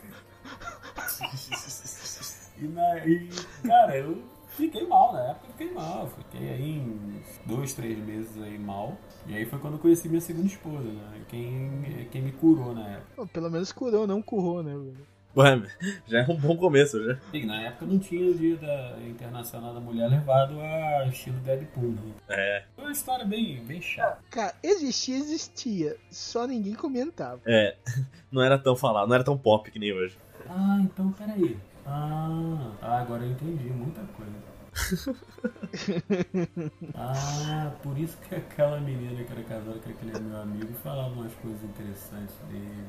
[2.60, 3.30] E, na, e,
[3.64, 4.18] cara, eu
[4.50, 6.10] fiquei mal na época, eu fiquei mal.
[6.10, 8.98] Fiquei aí uns dois, três meses aí mal.
[9.28, 11.22] E aí foi quando eu conheci minha segunda esposa, né?
[11.28, 13.28] Quem, quem me curou na época.
[13.28, 14.72] Pelo menos curou, não currou, né?
[14.72, 14.98] velho?
[15.38, 15.62] Ué,
[16.08, 17.16] já é um bom começo, já.
[17.32, 21.92] E na época não tinha o dia da Internacional da Mulher levado a estilo Deadpool,
[21.92, 22.14] né?
[22.28, 22.64] É.
[22.76, 24.18] Foi uma história bem, bem chata.
[24.32, 25.96] Cara, existia, existia.
[26.10, 27.40] Só ninguém comentava.
[27.46, 27.76] É.
[28.32, 30.18] Não era tão falado, não era tão pop que nem hoje.
[30.50, 31.56] Ah, então peraí.
[31.86, 34.34] Ah, ah, agora eu entendi muita coisa.
[36.96, 41.34] ah, por isso que aquela menina que era casada com aquele meu amigo falava umas
[41.36, 42.86] coisas interessantes dele.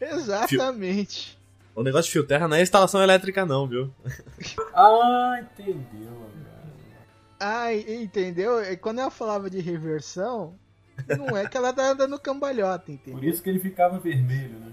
[0.00, 1.38] Exatamente.
[1.74, 3.92] O negócio de fio terra não é instalação elétrica, não, viu?
[4.74, 6.30] Ah, entendeu agora.
[7.38, 8.62] Ai, entendeu?
[8.62, 10.54] E Quando ela falava de reversão,
[11.08, 13.30] não é que ela tá dando cambalhota, Por entendeu?
[13.30, 14.72] isso que ele ficava vermelho, né?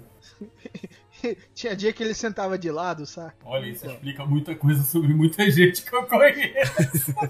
[1.53, 3.35] Tinha dia que ele sentava de lado, saca?
[3.43, 7.13] Olha, isso explica muita coisa sobre muita gente que eu conheço.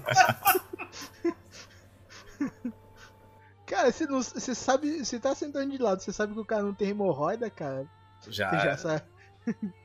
[3.66, 6.62] Cara, você, não, você sabe, você tá sentando de lado, você sabe que o cara
[6.62, 7.86] não tem hemorroida, cara.
[8.26, 8.50] Já.
[8.50, 9.02] Você já sabe.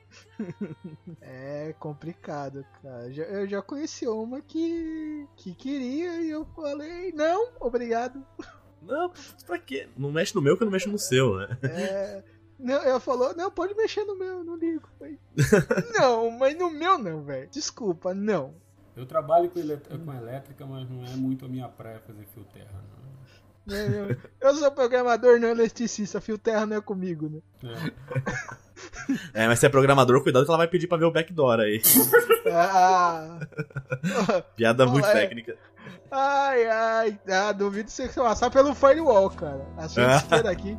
[1.20, 3.08] É complicado, cara.
[3.08, 8.24] Eu já conheci uma que, que queria e eu falei, não, obrigado.
[8.80, 9.12] Não,
[9.44, 9.88] pra quê?
[9.96, 11.58] Não mexe no meu que eu não mexo no seu, né?
[11.64, 12.22] É,
[12.64, 14.88] não, ela falou, não, pode mexer no meu, não ligo.
[15.98, 17.48] Não, mas no meu não, velho.
[17.50, 18.54] Desculpa, não.
[18.96, 22.70] Eu trabalho com, com elétrica, mas não é muito a minha praia fazer fio terra,
[23.66, 23.74] não.
[23.76, 27.40] Eu, eu sou programador, não eletricista, fio terra não é comigo, né?
[27.70, 28.54] É.
[29.32, 31.80] É, mas se é programador, cuidado que ela vai pedir pra ver o backdoor aí.
[32.52, 33.38] Ah,
[34.56, 35.56] Piada muito Olha, técnica.
[36.10, 39.66] ai, ai, ah, duvido você passar pelo firewall, cara.
[39.78, 40.50] A sua Ah.
[40.50, 40.76] aqui.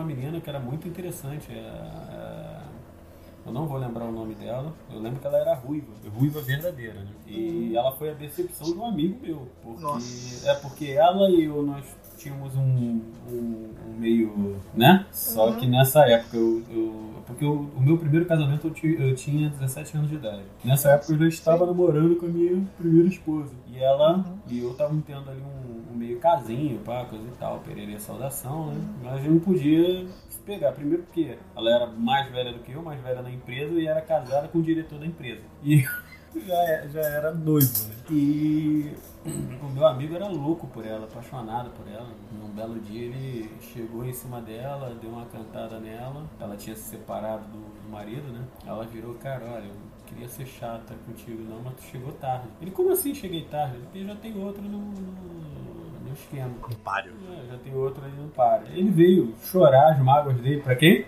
[0.00, 1.52] Uma menina que era muito interessante.
[1.52, 2.60] é, é,
[3.46, 4.72] Eu não vou lembrar o nome dela.
[4.92, 7.10] Eu lembro que ela era ruiva, ruiva verdadeira, né?
[7.26, 9.48] E ela foi a decepção de um amigo meu.
[9.62, 10.50] Porque, Nossa.
[10.50, 11.84] É porque ela e eu, nós
[12.20, 15.06] tínhamos um, um- um meio, né?
[15.12, 16.62] Só que nessa época eu...
[16.70, 20.42] eu- porque o, o meu primeiro casamento eu, ti- eu tinha 17 anos de idade.
[20.64, 23.52] Nessa época eu já estava namorando com a minha primeira esposa.
[23.72, 27.60] E ela e eu estavam tendo ali um, um meio casinho, pá, coisa e tal,
[27.60, 28.80] pereira saudação, né?
[29.04, 30.72] Mas a gente não podia se pegar.
[30.72, 34.00] Primeiro porque ela era mais velha do que eu, mais velha na empresa, e era
[34.00, 35.42] casada com o diretor da empresa.
[35.62, 35.84] E
[36.34, 37.94] já, é- já era noivo, né?
[38.10, 38.94] E
[39.62, 42.08] o meu amigo era louco por ela, apaixonado por ela.
[42.32, 46.24] Num belo dia ele chegou em cima dela, deu uma cantada nela.
[46.40, 48.42] Ela tinha se separado do, do marido, né?
[48.66, 49.74] Ela virou, cara, olha, eu
[50.06, 52.48] queria ser chata contigo não, mas tu chegou tarde.
[52.60, 53.78] Ele, como assim cheguei tarde?
[53.78, 56.54] Porque já tem outro no, no, no esquema.
[56.68, 57.12] Um páreo.
[57.32, 58.62] É, já tem outro ali no par.
[58.72, 61.06] Ele veio chorar as mágoas dele pra quem?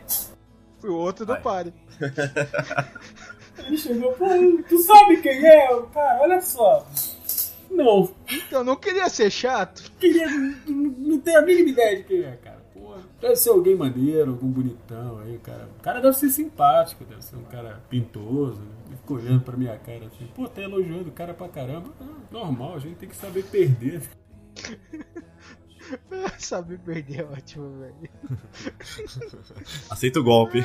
[0.78, 1.72] Fui o outro do páreo.
[3.66, 4.26] Ele chegou, pô,
[4.68, 5.72] tu sabe quem é?
[5.72, 6.86] Eu, Cara, olha só.
[7.70, 9.90] Não, Então, não queria ser chato.
[9.98, 10.28] queria.
[10.28, 12.60] Não, não tenho a mínima ideia de quem é, cara.
[12.74, 15.68] Pô, deve ser alguém maneiro, algum bonitão aí, cara.
[15.78, 18.96] O cara deve ser simpático, deve ser um cara pintoso, né?
[19.00, 21.88] Ficou olhando pra minha cara assim, pô, tá elogiando o cara pra caramba.
[22.00, 24.02] Ah, normal, a gente tem que saber perder.
[26.38, 27.94] Saber perder é ótimo, velho.
[29.90, 30.60] Aceita o golpe.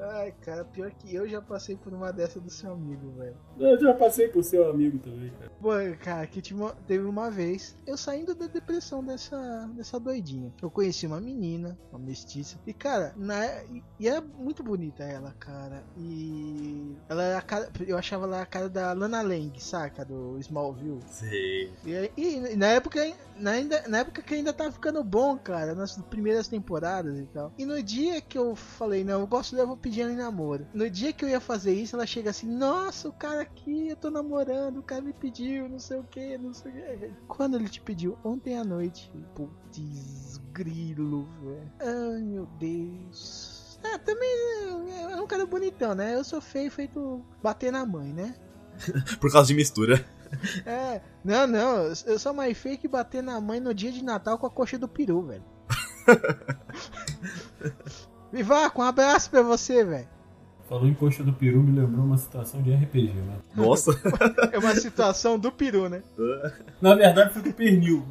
[0.00, 3.36] Ai, cara, pior que eu já passei por uma dessa do seu amigo, velho.
[3.58, 5.50] Eu já passei por seu amigo também, cara.
[5.60, 5.70] Pô,
[6.02, 6.40] cara, que
[6.86, 10.52] teve uma vez, eu saindo da depressão dessa, dessa doidinha.
[10.62, 12.58] Eu conheci uma menina, uma mestiça.
[12.66, 15.82] E, cara, na, e- e era muito bonita ela, cara.
[15.96, 20.04] E ela era a cara, eu achava ela a cara da Lana Lang, saca?
[20.04, 21.00] Do Smallville.
[21.08, 21.72] Sei.
[21.84, 23.00] E, e na época,
[23.36, 27.52] na, ainda, na época que ainda tava ficando bom, cara, nas primeiras temporadas e tal.
[27.56, 30.66] E no dia que eu falei, não, eu gosto dela, vou pedir ela em namoro.
[30.74, 33.96] No dia que eu ia fazer isso, ela chega assim, nossa, o cara aqui, eu
[33.96, 37.12] tô namorando, o cara me pediu, não sei o que, não sei o que.
[37.26, 38.18] Quando ele te pediu?
[38.22, 39.10] Ontem à noite.
[39.34, 41.72] Putz, grilo, velho.
[41.80, 43.78] Ai, meu Deus.
[43.82, 44.28] É, também
[45.12, 46.14] é um cara bonitão, né?
[46.14, 48.34] Eu sou feio, feito bater na mãe, né?
[49.20, 50.04] Por causa de mistura.
[50.66, 54.38] É, não, não, eu sou mais feio que bater na mãe no dia de Natal
[54.38, 55.44] com a coxa do peru, velho.
[58.32, 60.08] Vivaco, um abraço pra você, velho.
[60.68, 63.38] Falou em coxa do peru, me lembrou uma situação de RPG, né?
[63.56, 63.90] Nossa.
[64.52, 66.02] É uma situação do peru, né?
[66.80, 68.04] Na verdade foi do pernil.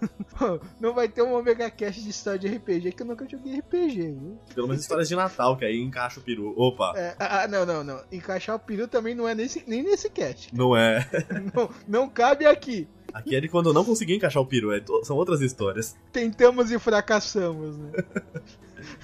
[0.80, 4.12] Não vai ter um Omega Cast de história de RPG que eu nunca joguei RPG,
[4.12, 4.38] viu?
[4.54, 6.54] Pelo menos histórias de Natal, que aí encaixa o peru.
[6.56, 6.92] Opa.
[6.96, 8.02] É, ah, não, não, não.
[8.12, 10.54] Encaixar o peru também não é nesse, nem nesse cast.
[10.54, 11.06] Não é.
[11.54, 12.88] Não, não cabe aqui.
[13.12, 14.72] Aqui é de quando eu não consegui encaixar o peru.
[14.72, 15.96] é são outras histórias.
[16.12, 17.92] Tentamos e fracassamos, né?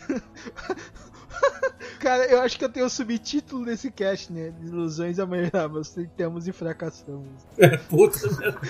[1.99, 4.53] Cara, eu acho que eu tenho o subtítulo desse cast, né?
[4.63, 7.29] Ilusões amanhãs, tentamos e fracassamos.
[7.57, 8.61] É, puta merda.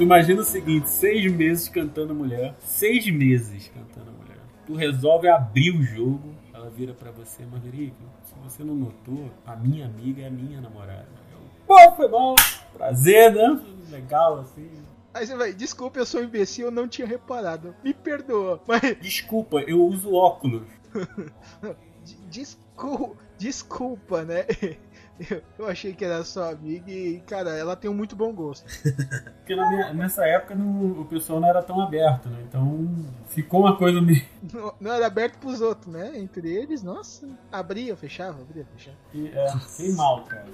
[0.00, 4.38] Tu imagina o seguinte, seis meses cantando mulher, seis meses cantando mulher.
[4.66, 9.54] Tu resolve abrir o jogo, ela vira pra você, Marguerite, se você não notou, a
[9.54, 11.06] minha amiga é a minha namorada.
[11.30, 12.34] Eu, Pô, foi bom,
[12.72, 13.60] prazer, né?
[13.90, 14.70] Legal, assim.
[15.12, 17.74] Aí você vai, desculpa, eu sou um imbecil, eu não tinha reparado.
[17.84, 18.58] Me perdoa.
[18.66, 20.62] Mas, Desculpa, eu uso óculos.
[22.02, 24.46] de- desculpa, desculpa, né?
[25.28, 28.64] Eu, eu achei que era sua amiga e, cara, ela tem um muito bom gosto.
[29.40, 32.38] Porque na minha- nessa época não- o pessoal não era tão aberto, né?
[32.48, 32.88] Então
[33.26, 34.24] ficou uma coisa meio.
[34.52, 36.18] Não, não era aberto pros outros, né?
[36.18, 38.96] Entre eles, nossa, abria, fechava, abria, fechava.
[39.14, 40.46] É, fiquei mal, cara.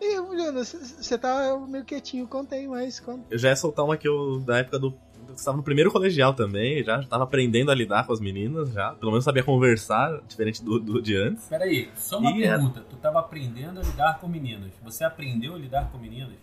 [0.00, 3.00] E, Bruno, você tá meio quietinho, conta aí mais.
[3.00, 3.24] Conta.
[3.30, 4.92] Eu já ia soltar uma que eu, da época do.
[5.34, 8.92] Estava no primeiro colegial também, já estava aprendendo a lidar com as meninas, já.
[8.92, 11.46] Pelo menos sabia conversar, diferente do, do de antes.
[11.46, 12.84] Peraí, só uma E é- pergunta.
[12.88, 14.70] Tu tava aprendendo a lidar com meninas.
[14.82, 16.36] Você aprendeu a lidar com meninas?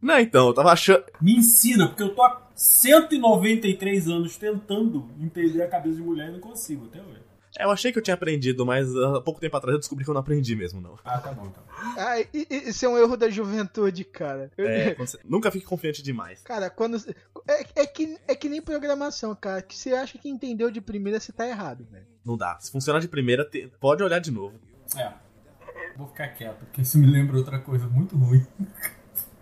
[0.00, 1.02] Não, então, eu tava achando.
[1.20, 6.32] Me ensina, porque eu tô há 193 anos tentando entender a cabeça de mulher e
[6.32, 7.25] não consigo até hoje.
[7.58, 10.10] É, Eu achei que eu tinha aprendido, mas há pouco tempo atrás eu descobri que
[10.10, 10.98] eu não aprendi mesmo, não.
[11.04, 11.62] Ah, tá bom, então.
[11.96, 14.50] Ah, e- e- isso é um erro da juventude, cara.
[14.58, 16.42] É, você- nunca fique confiante demais.
[16.42, 16.96] Cara, quando.
[17.48, 19.62] É, é que, é que nem programação, cara.
[19.62, 22.06] Que você acha que entendeu de primeira, você tá errado, velho.
[22.24, 22.58] Não dá.
[22.60, 24.58] Se funcionar de primeira, te- pode olhar de novo.
[24.96, 25.12] É.
[25.96, 28.46] Vou ficar quieto, porque isso me lembra outra coisa muito ruim.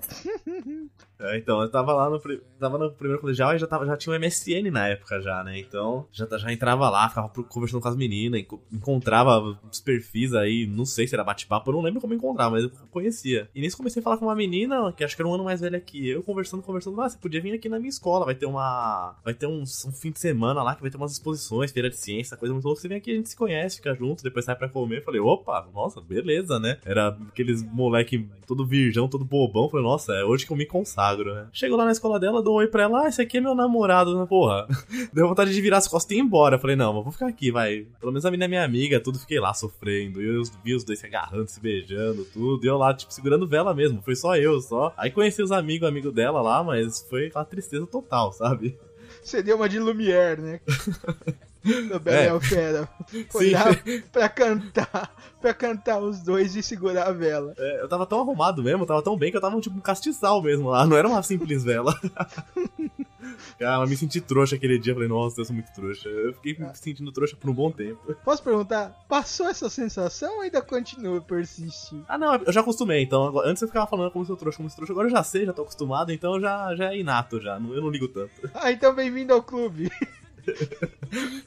[1.20, 2.20] É, então, eu tava lá no,
[2.59, 5.59] tava no primeiro colegial e já, tava, já tinha o MSN na época já, né?
[5.59, 10.66] Então, já, já entrava lá, ficava conversando com as meninas, enco- encontrava os perfis aí,
[10.66, 13.48] não sei se era bate-papo, eu não lembro como encontrar, mas eu conhecia.
[13.55, 15.61] E nisso comecei a falar com uma menina, que acho que era um ano mais
[15.61, 18.46] velha que eu, conversando, conversando, ah, você podia vir aqui na minha escola, vai ter
[18.46, 19.16] uma...
[19.24, 21.96] vai ter uns, um fim de semana lá, que vai ter umas exposições, feira de
[21.96, 24.57] ciência, coisa muito louca, você vem aqui, a gente se conhece, fica junto, depois sai
[24.57, 24.98] pra comer.
[24.98, 26.79] Eu falei, opa, nossa, beleza, né?
[26.85, 31.04] Era aqueles moleque todo virgão, todo bobão, falei, nossa, é hoje que eu me consagro,
[31.12, 31.49] né?
[31.53, 33.55] Chego lá na escola dela, dou um oi pra ela, ah, esse aqui é meu
[33.55, 34.67] namorado, né, porra?
[35.12, 36.59] Deu vontade de virar as costas e ir embora.
[36.59, 37.87] Falei, não, mas vou ficar aqui, vai.
[38.01, 40.23] Pelo menos a menina é minha amiga, tudo fiquei lá sofrendo.
[40.23, 42.64] E eu vi os dois se agarrando, se beijando, tudo.
[42.64, 44.03] E eu lá, tipo, segurando vela mesmo.
[44.03, 44.93] Foi só eu, só.
[44.97, 48.77] Aí conheci os amigos, amigo dela lá, mas foi aquela tristeza total, sabe?
[49.23, 50.61] Você deu uma de Lumière, né?
[51.64, 52.40] Do Bela É.
[52.40, 52.88] Fera.
[53.09, 53.27] Sim.
[53.35, 57.55] Olhar pra cantar, pra cantar os dois e segurar a vela.
[57.57, 60.42] É, eu tava tão arrumado mesmo, tava tão bem que eu tava tipo um castiçal
[60.42, 61.98] mesmo lá, não era uma simples vela.
[63.59, 66.09] Cara, eu me senti trouxa aquele dia, falei, nossa, eu sou muito trouxa.
[66.09, 68.14] Eu fiquei me sentindo trouxa por um bom tempo.
[68.24, 72.00] Posso perguntar, passou essa sensação ou ainda continua a persistir?
[72.09, 73.38] Ah, não, eu já acostumei, então.
[73.40, 74.92] Antes eu ficava falando como se eu trouxa, como se eu trouxa.
[74.92, 77.55] Agora eu já sei, já tô acostumado, então já, já é inato já.
[77.55, 78.33] Eu não ligo tanto.
[78.55, 79.90] Ah, então bem-vindo ao clube.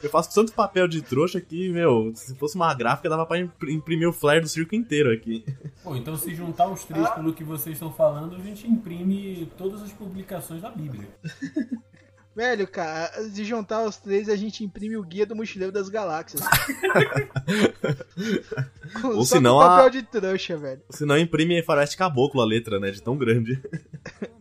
[0.02, 3.70] Eu faço tanto papel de trouxa que, meu, se fosse uma gráfica, dava pra impr-
[3.70, 5.44] imprimir o flyer do circo inteiro aqui.
[5.84, 9.82] Pô, então se juntar os três pelo que vocês estão falando, a gente imprime todas
[9.82, 11.08] as publicações da Bíblia.
[12.36, 16.44] Velho, cara, de juntar os três, a gente imprime o guia do mochileiro das galáxias.
[19.02, 20.82] Com- Ou só senão com a- papel de trouxa, velho.
[20.92, 22.92] Se não imprime Faroeste Caboclo a letra, né?
[22.92, 23.60] De tão grande.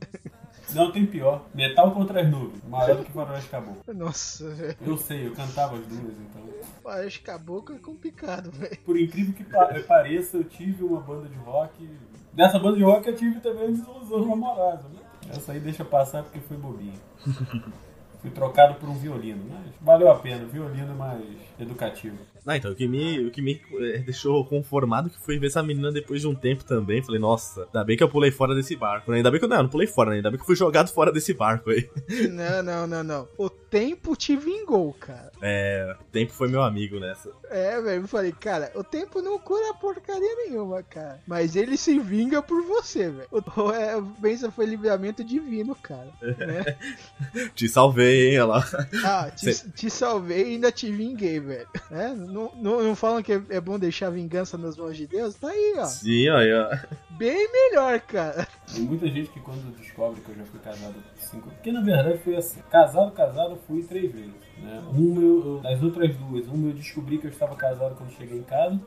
[0.77, 1.45] Não, tem pior.
[1.55, 2.63] Metal contra as nuvens.
[2.69, 3.83] Maior do que Faroeste Caboclo.
[3.95, 4.77] Nossa, velho.
[4.87, 6.43] Eu sei, eu cantava as duas, então.
[6.83, 8.79] Parece caboclo é complicado, velho.
[8.85, 11.89] Por incrível que pa- pareça, eu tive uma banda de rock.
[12.35, 14.85] Nessa banda de rock eu tive também desilusão amorosa.
[14.89, 15.01] Né?
[15.31, 16.95] Essa aí deixa passar porque foi bobinha.
[18.23, 20.45] Fui trocado por um violino, mas valeu a pena.
[20.47, 21.23] Violino é mais
[21.61, 22.17] educativo.
[22.47, 25.63] Ah, então, o que me, o que me eh, deixou conformado que foi ver essa
[25.63, 27.03] menina depois de um tempo também.
[27.03, 29.11] Falei, nossa, ainda bem que eu pulei fora desse barco.
[29.11, 29.17] né?
[29.19, 30.17] Ainda bem que eu não, eu não pulei fora, né?
[30.17, 31.89] Ainda bem que eu fui jogado fora desse barco aí.
[32.37, 33.29] Não, não, não, não.
[33.39, 35.31] O tempo te vingou, cara.
[35.43, 37.31] É, o tempo foi meu amigo nessa.
[37.51, 41.21] É, velho, eu falei, cara, o tempo não cura porcaria nenhuma, cara.
[41.27, 43.29] Mas ele se vinga por você, velho.
[43.31, 46.09] O é, pensa foi livramento divino, cara.
[46.21, 46.77] né?
[47.55, 48.65] Te salvei, hein, olha lá.
[49.05, 51.69] Ah, te, te salvei e ainda te vinguei, velho.
[51.91, 55.07] É, não, não, não falam que é, é bom deixar a vingança nas mãos de
[55.07, 55.35] Deus?
[55.35, 55.85] Tá aí, ó.
[55.85, 56.77] Sim, aí, ó.
[57.11, 58.47] Bem melhor, cara.
[58.73, 62.19] Tem muita gente que quando descobre que eu já fui casado cinco Porque na verdade
[62.19, 64.35] foi assim: casado, casado, eu fui três vezes.
[64.59, 64.83] Né?
[64.91, 68.43] Uma eu, das outras duas, uma eu descobri que eu estava casado quando cheguei em
[68.43, 68.81] casa,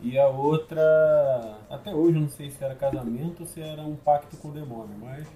[0.00, 3.96] e a outra, até hoje eu não sei se era casamento ou se era um
[3.96, 5.26] pacto com o demônio, mas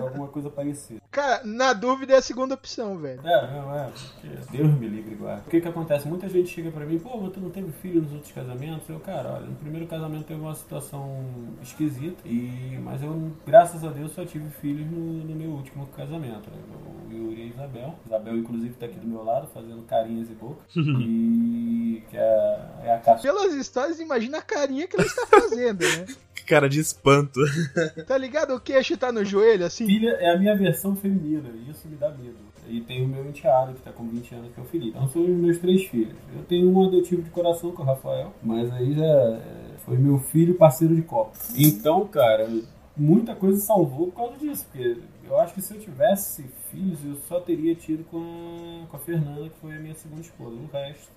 [0.00, 1.00] alguma coisa parecida.
[1.10, 3.20] Cara, na dúvida é a segunda opção, velho.
[3.26, 3.90] É, não, é.
[3.90, 5.42] porque Deus me livre, guarda.
[5.46, 6.06] O que que acontece?
[6.06, 8.88] Muita gente chega pra mim, pô, mas tu não teve filho nos outros casamentos?
[8.88, 11.24] Eu, cara, olha, no primeiro casamento teve uma situação
[11.62, 16.50] esquisita, e, mas eu, graças a Deus, só tive filhos no, no meu último casamento,
[16.50, 16.58] né?
[16.86, 17.94] O Yuri e a Isabel.
[18.06, 20.62] Isabel, inclusive, tá aqui do meu lado, fazendo carinhas e boca.
[20.76, 23.34] e que é, é a caçula.
[23.34, 26.06] Pelas histórias, imagina a carinha que ela está fazendo, né?
[26.48, 27.40] Cara de espanto.
[28.06, 28.54] Tá ligado?
[28.54, 29.86] O queixo tá no joelho, assim.
[29.86, 32.36] Filha é a minha versão feminina, e isso me dá medo.
[32.66, 34.90] E tem o meu enteado, que tá com 20 anos, que é o Felipe.
[34.90, 36.14] Então são os meus três filhos.
[36.34, 39.40] Eu tenho um adotivo de coração, que é o Rafael, mas aí já é,
[39.84, 41.32] foi meu filho parceiro de copa.
[41.56, 42.48] Então, cara,
[42.96, 47.16] muita coisa salvou por causa disso, porque eu acho que se eu tivesse filhos, eu
[47.28, 50.56] só teria tido com com a Fernanda, que foi a minha segunda esposa.
[50.56, 51.10] O resto.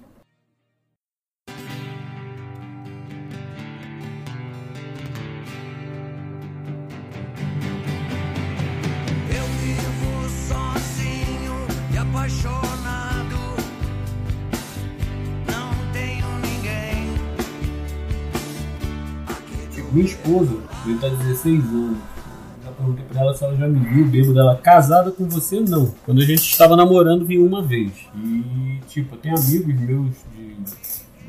[19.91, 21.97] Minha esposa, ele tá 16 anos.
[21.97, 24.56] Eu Já perguntei pra ela se ela já me viu bêbado dela.
[24.56, 25.93] Casada com você, não.
[26.06, 27.91] Quando a gente estava namorando, vi uma vez.
[28.15, 30.56] E, tipo, tenho amigos meus de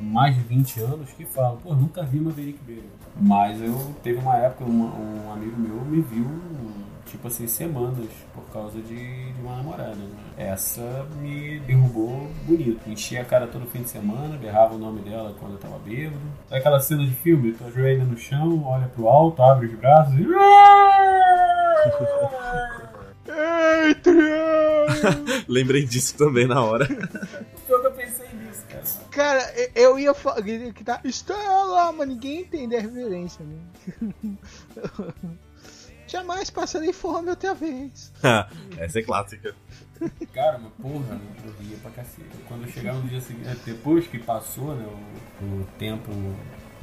[0.02, 2.88] mais de 20 anos que falam, pô, nunca vi Maverick bêbado.
[3.20, 6.26] Mas eu, teve uma época, um, um amigo meu me viu,
[7.06, 9.94] tipo assim, semanas por causa de, de uma namorada.
[9.94, 10.08] Né?
[10.36, 12.88] Essa me derrubou bonito.
[12.88, 16.16] Enchia a cara todo fim de semana, berrava o nome dela quando eu tava bêbado.
[16.48, 17.52] Sabe aquela cena de filme?
[17.52, 20.26] Tu ajoelha no chão, olha pro alto, abre os braços e.
[23.24, 24.72] Ei, Triângulo!
[25.48, 26.86] Lembrei disso também na hora.
[29.10, 29.40] cara.
[29.40, 34.36] Cara, eu- ia falar que tá Estela, mas ninguém entende a reverência, né?
[36.06, 38.12] Jamais passarei fome outra vez.
[38.76, 39.54] Essa é clássica.
[40.34, 42.28] Cara, mas porra, eu ria pra cacete.
[42.48, 44.84] Quando eu chegava no dia seguinte, depois que passou né,
[45.40, 46.10] o, o tempo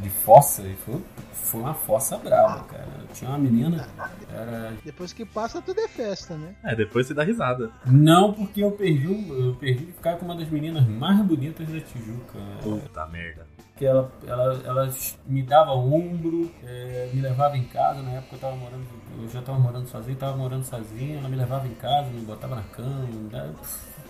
[0.01, 2.87] de fossa, e foi, foi uma fossa brava, cara.
[3.13, 3.87] Tinha uma menina,
[4.31, 4.73] era.
[4.85, 6.55] Depois que passa, tudo é festa, né?
[6.63, 7.71] É, depois você dá risada.
[7.85, 11.67] Não, porque eu perdi, um- eu perdi de ficar com uma das meninas mais bonitas
[11.67, 12.39] da Tijuca.
[12.61, 13.45] Puta merda.
[13.75, 14.93] que ela, ela, ela
[15.25, 18.85] me dava ombro, é, me levava em casa, na época eu tava morando,
[19.21, 22.57] eu já tava morando sozinho, tava morando sozinho, ela me levava em casa, me botava
[22.57, 23.53] na cama, me, dava-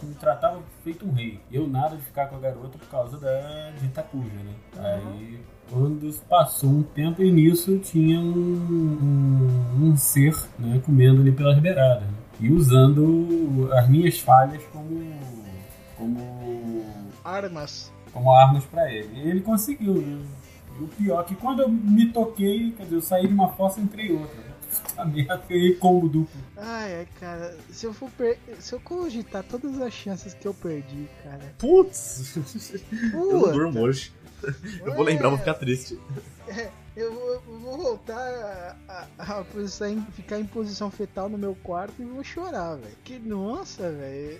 [0.05, 1.39] me tratava feito um rei.
[1.51, 4.53] Eu nada de ficar com a garota por causa da de Itacuja, né?
[4.77, 11.31] Aí quando passou um tempo e nisso tinha um, um, um ser né, comendo ali
[11.31, 12.13] pelas beiradas né?
[12.39, 15.19] e usando as minhas falhas como
[15.95, 16.85] como
[17.23, 17.91] Armas.
[18.12, 19.09] como armas pra ele.
[19.13, 20.21] E ele conseguiu, né?
[20.79, 23.49] E o pior é que quando eu me toquei, quer dizer, eu saí de uma
[23.49, 24.48] fossa e entrei em outra.
[24.97, 26.41] A merda, ganhei combo duplo.
[26.58, 28.38] Ai, ai, cara, se eu for per...
[28.60, 31.53] se eu cogitar todas as chances que eu perdi, cara.
[31.58, 32.36] Putz!
[33.13, 34.12] Eu não durmo hoje.
[34.86, 35.99] Eu vou lembrar, vou ficar triste.
[37.01, 39.23] Eu vou, vou voltar a, a- a
[39.89, 42.95] em- ficar em posição fetal no meu quarto e vou chorar, velho.
[43.03, 44.39] Que nossa, velho.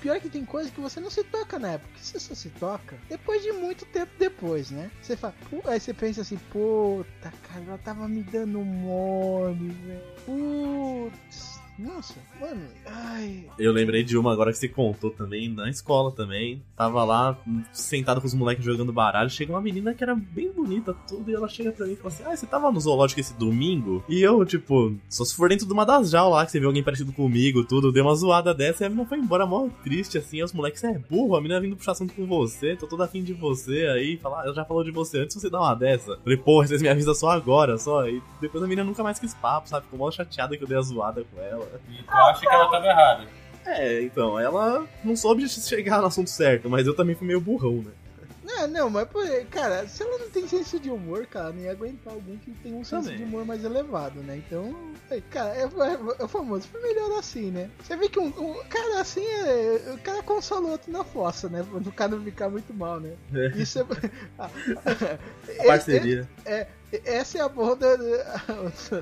[0.00, 1.90] Pior que tem coisa que você não se toca na época.
[2.00, 4.90] Você só se toca depois de muito tempo depois, né?
[5.02, 10.02] Você fala, aí você pensa assim, puta, cara, ela tava me dando mole, velho.
[10.24, 11.55] Putz.
[11.78, 13.44] Nossa, mano, ai.
[13.58, 16.62] Eu lembrei de uma agora que você contou também, na escola também.
[16.74, 17.38] Tava lá,
[17.72, 19.28] sentado com os moleques jogando baralho.
[19.28, 22.08] Chega uma menina que era bem bonita, tudo, e ela chega pra mim e fala
[22.08, 24.02] assim: Ah, você tava no zoológico esse domingo?
[24.08, 26.68] E eu, tipo, só se for dentro de uma das jaulas lá, que você viu
[26.68, 30.16] alguém parecido comigo, tudo, deu uma zoada dessa, e a menina foi embora mó triste,
[30.16, 30.42] assim.
[30.42, 33.22] Os moleques, você é burro, a menina vindo puxar assunto com você, tô toda afim
[33.22, 36.16] de você aí, falar, ela já falou de você antes você dar uma dessa.
[36.18, 38.06] Falei, porra, vocês me avisam só agora, só.
[38.08, 39.84] E depois a menina nunca mais quis papo, sabe?
[39.84, 41.65] Ficou mó chateada que eu dei a zoada com ela.
[41.88, 43.26] E tu acha que ela tava errada.
[43.64, 47.82] É, então, ela não soube chegar no assunto certo, mas eu também fui meio burrão,
[47.82, 47.90] né?
[48.46, 49.08] Não, não, mas,
[49.50, 52.72] cara, se ela não tem senso de humor, cara, não ia aguentar alguém que tem
[52.72, 53.18] um senso Também.
[53.18, 54.36] de humor mais elevado, né?
[54.36, 54.74] Então,
[55.10, 57.68] é, cara, é, é, é o famoso, foi melhor assim, né?
[57.82, 61.48] Você vê que um, um cara assim, é, o cara consola o outro na fossa,
[61.48, 61.66] né?
[61.68, 63.14] Pra o cara não ficar muito mal, né?
[63.34, 63.48] É.
[63.58, 63.84] Isso é.
[64.38, 64.48] Ah,
[65.66, 66.28] Parceria.
[66.44, 66.68] É,
[67.04, 67.96] essa é a boa da,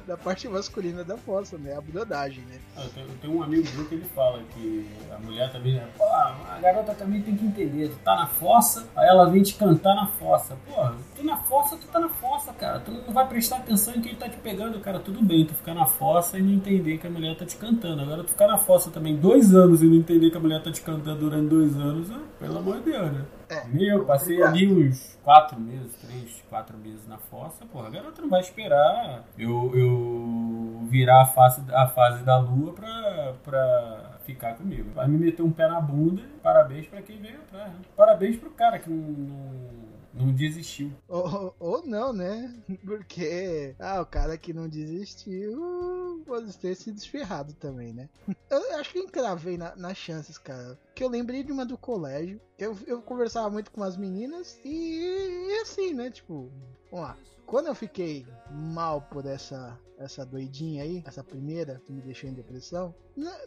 [0.06, 1.76] da, parte masculina da fossa, né?
[1.76, 2.58] A brodagem, né?
[2.76, 5.74] Ah, Eu tenho, eu tenho um amigo meu que ele fala que a mulher também,
[5.74, 5.86] né?
[6.00, 7.90] A garota também tem que entender.
[7.90, 10.56] Tu tá na fossa, aí ela vem te cantar na fossa.
[10.66, 12.80] Porra, tu na fossa, tu tá na fossa, cara.
[12.80, 14.98] Tu não vai prestar atenção em quem tá te pegando, cara.
[14.98, 18.02] Tudo bem, tu ficar na fossa e não entender que a mulher tá te cantando.
[18.02, 20.70] Agora tu ficar na fossa também dois anos e não entender que a mulher tá
[20.70, 23.24] te cantando durante dois anos, ah, pelo amor de Deus, né?
[23.48, 23.66] É.
[23.68, 28.28] Meu, passei ali uns quatro meses, três, quatro meses na fossa, porra, a garota não
[28.28, 34.90] vai esperar eu, eu virar a, face, a fase da lua pra, pra ficar comigo.
[34.94, 37.70] Vai me meter um pé na bunda, parabéns pra quem veio atrás.
[37.72, 37.80] Né?
[37.96, 40.92] Parabéns pro cara que não, não, não desistiu.
[41.08, 42.54] Ou, ou não, né?
[42.84, 48.08] Porque, ah, o cara que não desistiu pode ter sido ferrado também, né?
[48.50, 50.78] Eu acho que encravei na- nas chances, cara.
[50.94, 52.40] Que eu lembrei de uma do colégio.
[52.58, 56.10] Eu, eu conversava muito com as meninas e, e assim, né?
[56.10, 56.50] Tipo,
[56.90, 57.16] vamos lá.
[57.46, 62.32] Quando eu fiquei mal por essa essa doidinha aí, essa primeira que me deixou em
[62.32, 62.92] depressão,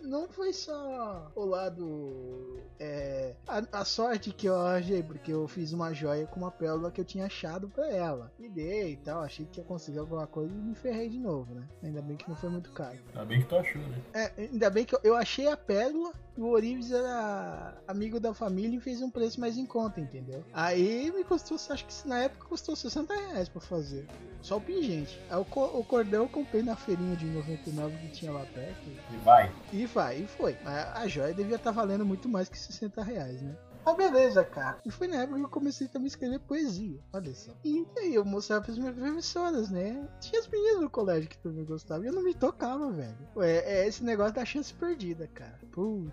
[0.01, 5.73] não foi só o lado é, a, a sorte que eu arranjei, porque eu fiz
[5.73, 8.31] uma joia com uma pérola que eu tinha achado pra ela.
[8.39, 11.53] Me dei e tal, achei que ia conseguir alguma coisa e me ferrei de novo,
[11.53, 11.67] né?
[11.83, 12.97] Ainda bem que não foi muito caro.
[13.09, 14.01] Ainda bem que tu achou, né?
[14.13, 18.33] É, ainda bem que eu, eu achei a pérola e o Orives era amigo da
[18.33, 20.43] família e fez um preço mais em conta, entendeu?
[20.53, 24.07] Aí me custou, acho que na época custou 60 reais pra fazer.
[24.41, 25.19] Só o pingente.
[25.29, 28.87] Aí o, o cordão eu comprei na feirinha de 99 que tinha lá perto.
[29.11, 29.51] E vai.
[29.73, 30.57] E vai, e foi.
[30.63, 33.55] Mas a joia devia estar valendo muito mais que 60 reais, né?
[33.85, 34.79] Ah, beleza, cara.
[34.85, 36.99] E foi na época que eu comecei também a escrever poesia.
[37.13, 37.53] Olha só.
[37.63, 40.05] E aí eu mostrava pras minhas professoras, né?
[40.19, 42.03] Tinha as meninas no colégio que também gostavam.
[42.03, 43.15] E eu não me tocava, velho.
[43.37, 45.57] É, é esse negócio da chance perdida, cara.
[45.71, 46.11] Putz.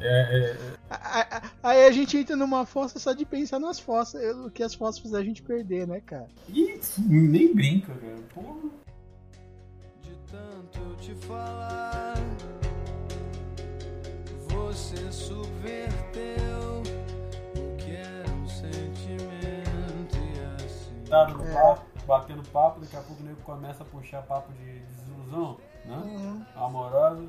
[0.00, 0.56] É, é,
[0.90, 4.22] A- a- Aí a gente entra numa fossa só de pensar nas fossas.
[4.44, 6.28] O que as fossas fizeram a gente perder, né, cara?
[6.50, 6.78] Ih,
[7.08, 8.18] nem brinca, cara.
[8.34, 8.68] Porra.
[10.02, 12.14] De tanto eu te falar,
[14.94, 16.82] você subverteu
[17.56, 21.04] o que era um sentimento e assim.
[21.08, 21.52] Tá no É.
[21.54, 25.96] papo, batendo papo, daqui a pouco o nego começa a puxar papo de desilusão, né?
[25.96, 26.44] Uhum.
[26.56, 27.22] Amorosa.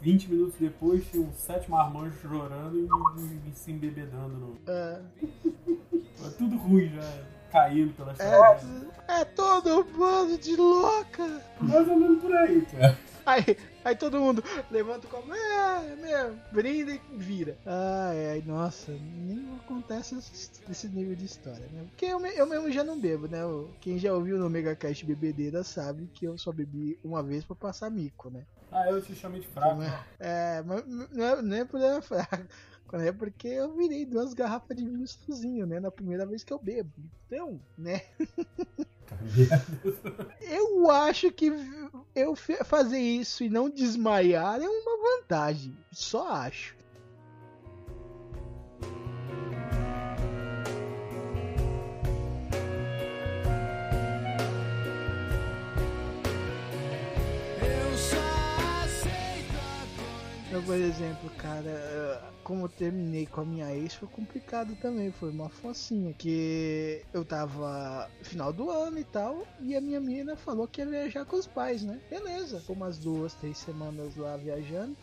[0.00, 2.88] 20 minutos depois, tinha uns sete marmanjos chorando e,
[3.20, 4.28] e- e se embebedando.
[4.30, 4.58] No...
[4.66, 5.00] É,
[6.24, 7.22] É tudo ruim já,
[7.52, 11.40] caindo pela é, é todo um bando de louca.
[11.60, 12.98] Mais ou menos por aí, cara.
[13.26, 17.58] Aí, aí todo mundo levanta o copo, é, meu, brinda e vira.
[17.66, 20.16] Ai, ai, nossa, nem acontece
[20.68, 21.84] esse, nível de história, né?
[21.88, 23.40] Porque eu, eu mesmo já não bebo, né?
[23.80, 27.90] Quem já ouviu no Megacast Bebedeira sabe que eu só bebi uma vez pra passar
[27.90, 28.44] mico, né?
[28.70, 29.82] Ah, eu te chamei de fraco.
[29.82, 32.46] É, é, mas não é, não é por eu fraco.
[32.94, 35.80] É porque eu virei duas garrafas de vinho sozinho, né?
[35.80, 36.92] Na primeira vez que eu bebo.
[37.26, 38.02] Então, né?
[40.40, 41.52] Eu acho que
[42.14, 45.76] eu fazer isso e não desmaiar é uma vantagem.
[45.90, 46.74] Só acho.
[60.52, 65.10] Eu, por exemplo, cara, como eu terminei com a minha ex foi complicado também.
[65.10, 66.12] Foi uma focinha.
[66.12, 69.46] Que eu tava final do ano e tal.
[69.60, 72.00] E a minha menina falou que ia viajar com os pais, né?
[72.10, 72.60] Beleza.
[72.60, 74.96] Foi umas duas, três semanas lá viajando.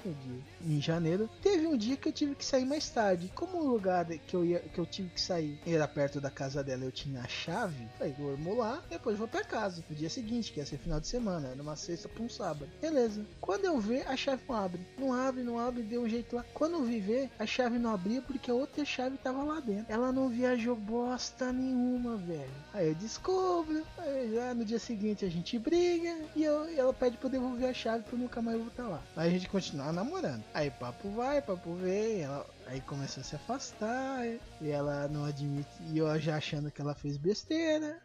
[0.65, 1.29] em janeiro.
[1.41, 3.31] Teve um dia que eu tive que sair mais tarde.
[3.33, 6.63] Como o lugar que eu, ia, que eu tive que sair era perto da casa
[6.63, 7.87] dela, eu tinha a chave.
[7.97, 9.83] Falei, vou lá, depois vou pra casa.
[9.89, 12.69] No dia seguinte, que ia ser final de semana, era uma sexta pra um sábado.
[12.81, 13.25] Beleza.
[13.41, 14.81] Quando eu ver, a chave não abre.
[14.97, 16.45] Não abre, não abre, deu um jeito lá.
[16.53, 19.85] Quando eu vi ver, a chave não abria porque a outra chave tava lá dentro.
[19.89, 22.49] Ela não viajou bosta nenhuma, velho.
[22.73, 26.93] Aí eu descubro, aí já no dia seguinte a gente briga e, eu, e ela
[26.93, 29.01] pede pra eu devolver a chave pra eu nunca mais voltar lá.
[29.15, 30.43] Aí a gente continua namorando.
[30.53, 34.25] Aí papo vai, papo vem, ela aí começou a se afastar
[34.61, 35.69] e ela não admite.
[35.87, 37.99] E eu já achando que ela fez besteira,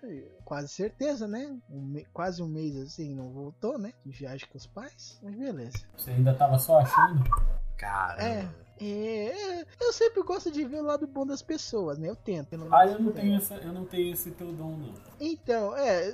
[0.45, 1.57] quase certeza, né?
[1.71, 3.93] Um me- quase um mês assim, não voltou, né?
[4.05, 5.79] De viagem com os pais, mas beleza.
[5.97, 7.23] Você ainda tava só achando?
[7.77, 8.23] Caramba.
[8.23, 8.49] É.
[8.81, 12.09] É, eu sempre gosto de ver o lado bom das pessoas, né?
[12.09, 12.49] Eu tento.
[12.49, 14.95] pelo Ah, eu não tenho, essa, eu não tenho esse teu dom, não.
[15.21, 16.09] Então, é,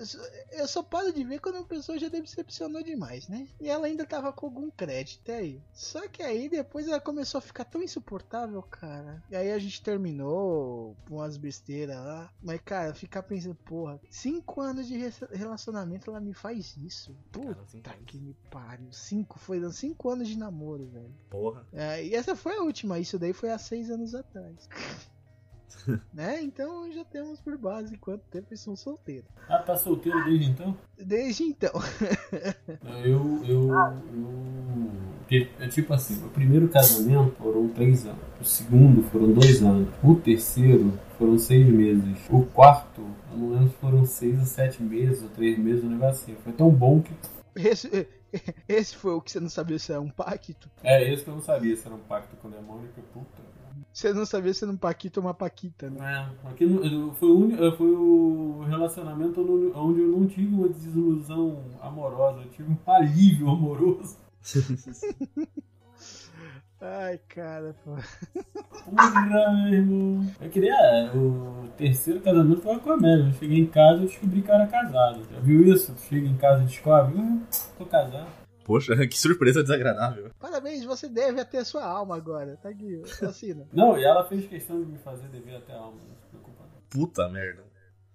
[0.52, 3.48] eu só- eu paro de ver quando a pessoa já decepcionou demais, né?
[3.60, 5.60] E ela ainda tava com algum crédito aí.
[5.72, 9.22] Só que aí depois ela começou a ficar tão insuportável, cara.
[9.30, 12.30] E aí a gente terminou com umas besteiras lá.
[12.42, 17.16] Mas, cara, ficar pensando, porra, cinco anos de re- relacionamento ela me faz isso.
[17.32, 18.92] Puta Cara, que me pariu.
[18.92, 21.14] Cinco, foi cinco anos de namoro, velho.
[21.30, 21.66] Porra.
[21.72, 24.68] É, e essa foi a última, isso daí foi há seis anos atrás.
[26.12, 26.42] né?
[26.42, 29.28] Então já temos por base quanto tempo eles são solteiros.
[29.48, 30.76] Ah, tá solteiro desde então?
[30.98, 31.72] Desde então.
[33.04, 34.90] Eu, eu, eu.
[35.20, 38.20] porque, É tipo assim, o primeiro casamento foram três anos.
[38.40, 39.88] O segundo foram dois anos.
[40.02, 42.18] O terceiro foram seis meses.
[42.28, 43.00] O quarto,
[43.32, 46.36] eu não lembro se foram seis ou sete meses, ou três meses, um negócio assim.
[46.42, 47.12] Foi tão bom que.
[48.68, 50.70] Esse, foi o que você não sabia se era um pacto.
[50.82, 53.42] É, esse que eu não sabia se era um pacto com o demônio, que puta.
[53.92, 56.28] Você não sabia se era um paquito ou uma paquita, né?
[56.44, 56.66] É, aqui
[57.18, 59.40] foi, o foi o relacionamento
[59.74, 64.16] onde eu não tive uma desilusão amorosa, eu tive um alívio amoroso.
[66.80, 67.94] Ai, cara, pô.
[68.84, 70.26] Porra, meu irmão.
[70.40, 71.10] Eu queria.
[71.14, 73.26] O terceiro casamento foi uma comédia.
[73.26, 75.22] Eu cheguei em casa e descobri que eu era casado.
[75.30, 75.92] Já viu isso?
[75.94, 77.42] Tu chega em casa e descobre, hum,
[77.76, 78.28] tô casado.
[78.64, 80.30] Poxa, que surpresa desagradável.
[80.38, 82.56] Parabéns, você deve até a sua alma agora.
[82.62, 83.66] Tá aqui, assina.
[83.72, 86.62] Não, e ela fez questão de me fazer dever até a alma, não se preocupa.
[86.64, 86.80] não.
[86.88, 87.62] Puta merda.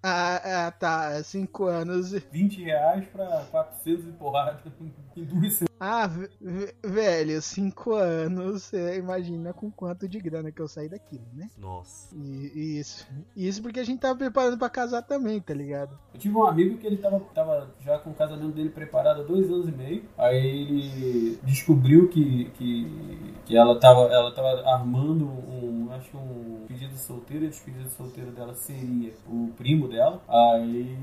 [0.01, 1.24] Ah, ah, tá.
[1.24, 2.11] Cinco anos.
[2.32, 4.59] 20 reais pra 400 e porrada
[5.18, 5.74] em duas semanas.
[5.80, 8.63] Ah, ve- ve- velho, cinco anos.
[8.63, 11.49] Você imagina com quanto de grana que eu saí daquilo, né?
[11.57, 12.15] Nossa.
[12.15, 13.05] E, isso.
[13.36, 15.97] Isso porque a gente tava preparando pra casar também, tá ligado?
[16.13, 19.23] Eu tive um amigo que ele tava, tava já com o casamento dele preparado há
[19.26, 20.03] dois anos e meio.
[20.17, 26.63] Aí ele descobriu que, que, que ela, tava, ela tava armando um, acho que um
[26.67, 30.21] pedido de solteiro, e o pedido de solteiro dela seria o primo dela.
[30.28, 30.97] Aí.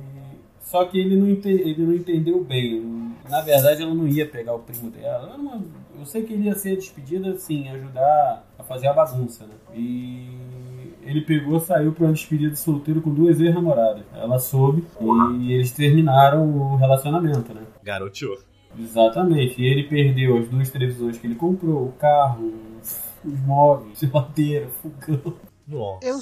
[0.62, 3.12] Só que ele não, ente- ele não entendeu bem.
[3.28, 5.32] Na verdade, ela não ia pegar o primo dela.
[5.36, 5.64] Eu, não-
[5.98, 9.54] eu sei que ele ia ser despedida, assim, ajudar a fazer a bagunça, né?
[9.74, 10.28] E
[11.02, 14.02] ele pegou, saiu pra uma despedida de solteiro com duas ex-namoradas.
[14.14, 14.84] Ela soube
[15.40, 17.62] e eles terminaram o relacionamento, né?
[17.82, 18.38] Garoteou.
[18.78, 19.60] Exatamente.
[19.60, 22.52] E ele perdeu as duas televisões que ele comprou, o carro,
[23.24, 25.34] os móveis, geladeira, fogão.
[25.66, 26.02] Nossa.
[26.06, 26.20] Eu,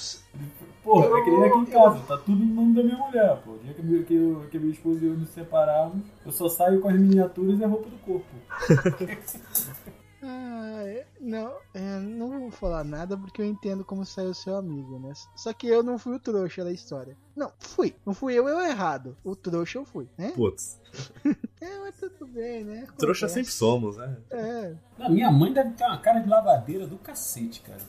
[0.83, 2.97] Pô, Eu- é que nem aqui em eu- casa, tá tudo no nome da minha
[2.97, 3.53] mulher, pô.
[3.53, 6.33] O dia que, eu- que, eu- que a minha esposa e eu nos separarmos, eu
[6.33, 8.27] só saio com as miniaturas e a roupa do corpo.
[10.23, 14.99] Ah, é- não, é, não vou falar nada porque eu entendo como saiu seu amigo,
[14.99, 15.15] né?
[15.35, 17.17] Só que eu não fui o trouxa da história.
[17.35, 17.95] Não, fui.
[18.05, 19.17] Não fui eu, eu errado.
[19.25, 20.33] O trouxa eu fui, né?
[20.33, 20.79] Putz.
[21.63, 22.87] É, mas tudo bem, né?
[22.99, 23.35] Trouxa Acontece.
[23.35, 24.17] sempre somos, né?
[24.31, 24.75] É.
[24.99, 27.81] Não, minha mãe deve ter uma cara de lavadeira do cacete, cara.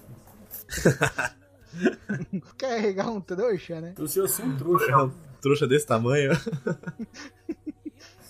[2.57, 3.93] Carregar um trouxa, né?
[4.07, 4.97] Sei, eu sou um trouxa.
[5.05, 5.11] Um
[5.41, 6.31] trouxa desse tamanho.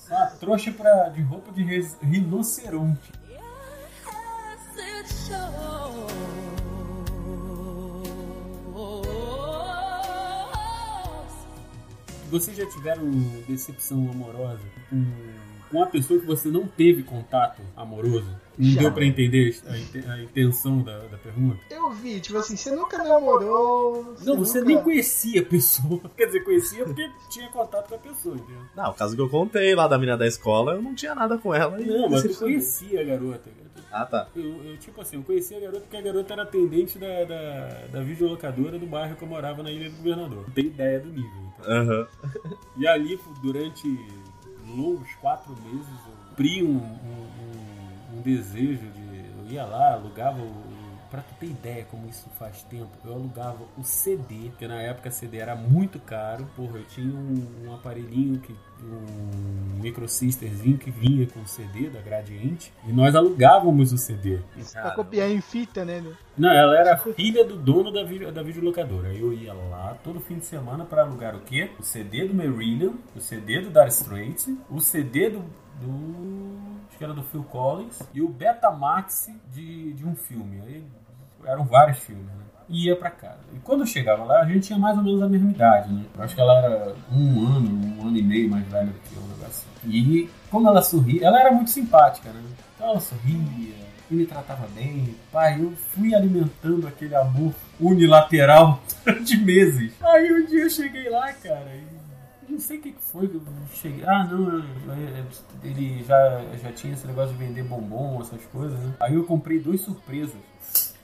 [0.09, 3.11] Uma trouxa pra, de roupa de res- rinoceronte.
[12.29, 13.09] Vocês já tiveram
[13.47, 15.03] decepção amorosa com,
[15.71, 18.25] com uma pessoa que você não teve contato amoroso?
[18.57, 18.81] Não Já.
[18.81, 21.57] deu pra entender a, inte- a intenção da, da pergunta?
[21.69, 24.13] Eu vi, tipo assim, você nunca namorou.
[24.23, 24.73] Não, você nunca...
[24.73, 26.01] nem conhecia a pessoa.
[26.17, 28.61] Quer dizer, conhecia porque tinha contato com a pessoa, entendeu?
[28.75, 31.37] Não, o caso que eu contei lá da menina da escola, eu não tinha nada
[31.37, 31.81] com ela.
[31.81, 32.55] e Não, mas decepcionei.
[32.55, 33.49] conhecia a garota.
[33.93, 34.27] Ah, tá.
[34.35, 37.67] Eu, eu, tipo assim, eu conhecia a garota porque a garota era atendente da, da,
[37.91, 40.43] da videolocadora do bairro que eu morava na Ilha do Governador.
[40.47, 41.31] Não tem ideia do nível.
[41.59, 41.73] Então.
[41.73, 42.07] Aham.
[42.77, 43.87] E ali, durante
[44.75, 49.25] longos quatro meses, eu cumpri um, um, um- desejo de.
[49.39, 50.71] Eu ia lá, alugava o.
[51.09, 55.11] Pra tu ter ideia como isso faz tempo, eu alugava o CD, porque na época
[55.11, 56.47] CD era muito caro.
[56.55, 61.99] Porra, eu tinha um, um aparelhinho que um microsisterzinho que vinha com o CD da
[62.01, 64.39] Gradiente e nós alugávamos o CD.
[64.71, 66.03] Pra copiar em fita, né?
[66.37, 69.13] Não, ela era filha do dono da, da videolocadora.
[69.13, 71.71] Eu ia lá todo fim de semana para alugar o quê?
[71.79, 75.39] O CD do Marillion, o CD do Dire Straits, o CD do,
[75.79, 76.57] do.
[76.87, 80.61] Acho que era do Phil Collins e o Betamax de, de um filme.
[80.61, 80.83] Aí
[81.45, 82.43] eram vários filmes, né?
[82.71, 83.37] E ia pra casa.
[83.53, 86.05] E quando eu chegava lá, a gente tinha mais ou menos a mesma idade, né?
[86.15, 89.15] Eu acho que ela era um ano, um ano e meio mais velha do que
[89.15, 89.89] eu, um negócio assim.
[89.89, 92.41] E como ela sorria, ela era muito simpática, né?
[92.75, 93.75] Então ela sorria,
[94.11, 95.15] e me tratava bem.
[95.31, 98.81] Pai, eu fui alimentando aquele amor unilateral
[99.23, 99.93] de meses.
[100.01, 103.41] Aí um dia eu cheguei lá, cara, e não sei o que foi que eu
[103.73, 104.03] cheguei.
[104.05, 104.63] Ah, não,
[105.63, 108.93] ele já, já tinha esse negócio de vender bombom, essas coisas, né?
[108.99, 110.35] Aí eu comprei dois surpresas.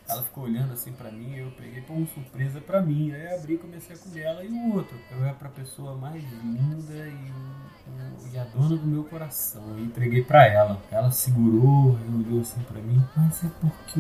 [0.10, 3.12] Ela ficou olhando assim pra mim, eu peguei pô, uma surpresa pra mim.
[3.12, 4.98] Aí eu abri e comecei a comer ela e o outro.
[5.12, 9.70] Eu ia pra pessoa mais linda e, e a dona do meu coração.
[9.70, 10.82] Eu entreguei pra ela.
[10.90, 13.04] Ela segurou e olhou assim pra mim.
[13.16, 14.00] Mas é porque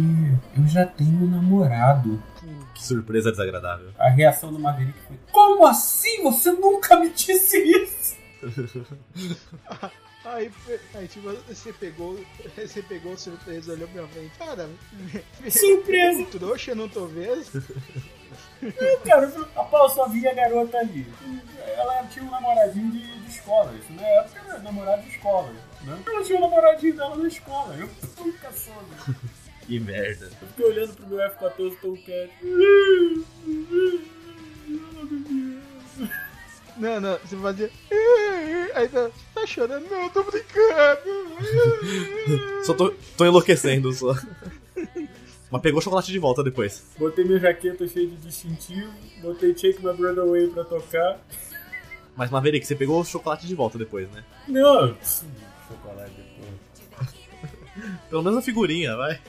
[0.57, 2.21] eu já tenho um namorado.
[2.73, 3.91] Que surpresa desagradável.
[3.97, 6.23] A reação do Maverick foi: Como assim?
[6.23, 8.15] Você nunca me disse isso?
[10.33, 10.51] Aí,
[10.93, 12.19] aí tipo, você pegou,
[12.55, 14.37] você pegou surpresa, olhou pra frente.
[14.37, 14.69] Cara,
[15.49, 16.25] Surpresa!
[16.25, 17.45] trouxa, eu não tô vendo.
[19.05, 21.07] Cara, eu falei, rapaz, eu só vi a garota ali.
[21.77, 23.73] Ela tinha um namoradinho de, de escola.
[23.73, 25.53] Isso na época era namorado de escola.
[25.83, 26.03] Né?
[26.05, 27.75] Ela tinha um namoradinho dela na escola.
[27.75, 29.15] Eu nunca soube.
[29.65, 30.29] Que merda.
[30.41, 32.31] Eu fiquei olhando pro meu F14 Tomcat.
[32.43, 33.23] Não,
[36.79, 37.71] não, você fazia.
[38.75, 41.01] Aí tá, tá chorando, não, eu tô brincando.
[42.63, 44.13] Só tô, tô enlouquecendo só.
[45.49, 46.85] Mas pegou o chocolate de volta depois.
[46.99, 48.91] Botei minha jaqueta cheia de distintivo.
[49.21, 51.19] Botei Take My Brother Away pra tocar.
[52.15, 54.23] Mas Maverick, você pegou o chocolate de volta depois, né?
[54.47, 54.95] Não!
[55.67, 57.11] Chocolate depois.
[58.09, 59.19] Pelo menos a figurinha, vai.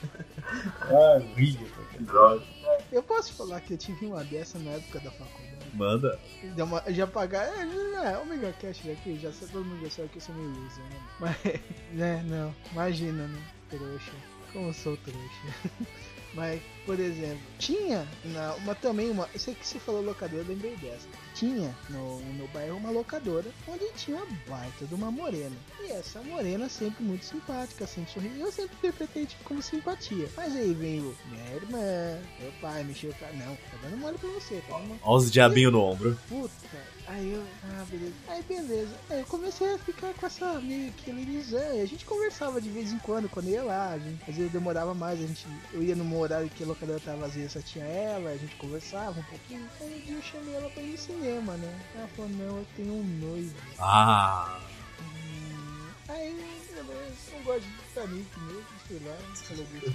[0.81, 1.61] Ah, ria.
[2.01, 2.43] Droga.
[2.91, 5.58] Eu posso falar que eu tive uma dessa na época da faculdade.
[5.79, 6.19] Manda.
[6.57, 7.47] Deu uma, já pagar.
[7.57, 10.35] É, não é, o Mega Cash daqui, já todo mundo já sabe que eu sou
[10.35, 11.01] meio loser, né?
[11.21, 11.37] Mas,
[11.95, 13.43] né, não, imagina, né?
[13.71, 14.13] Trouxa.
[14.53, 15.71] Como eu sou trouxa.
[16.35, 19.29] Mas, por exemplo, tinha na, uma também, uma.
[19.37, 21.07] Sei que você falou locadora, eu lembrei dessa.
[21.35, 25.55] Tinha no, no bairro uma locadora onde tinha uma baita de uma morena.
[25.83, 28.41] E essa morena sempre muito simpática, sempre sorrindo.
[28.41, 30.31] Eu sempre interpretei tipo como simpatia.
[30.35, 33.35] Mas aí vem o minha irmã, meu pai, mexeu o cara.
[33.35, 35.01] Não, tá dando mole pra você, tá dando mole.
[35.03, 36.19] Olha os diabinhos no ombro.
[36.27, 38.15] Puta, aí eu, ah, beleza.
[38.29, 38.95] Aí beleza.
[39.11, 41.75] Aí eu comecei a ficar com essa meio que Lirizan.
[41.75, 43.99] E a gente conversava de vez em quando, quando ia lá.
[43.99, 47.19] Gente, às vezes demorava mais, a gente, eu ia num horário que a locadora tava
[47.19, 49.67] vazia, só tinha ela, a gente conversava um pouquinho.
[49.81, 51.79] Aí um dia eu chamei ela pra ir no cinema, né?
[51.97, 53.55] Ela falou, não, eu tenho um noivo.
[53.79, 54.61] Ah.
[55.01, 59.17] Hum, aí, beleza, não gosto de Titanic mesmo, sei lá,
[59.51, 59.95] aluguei.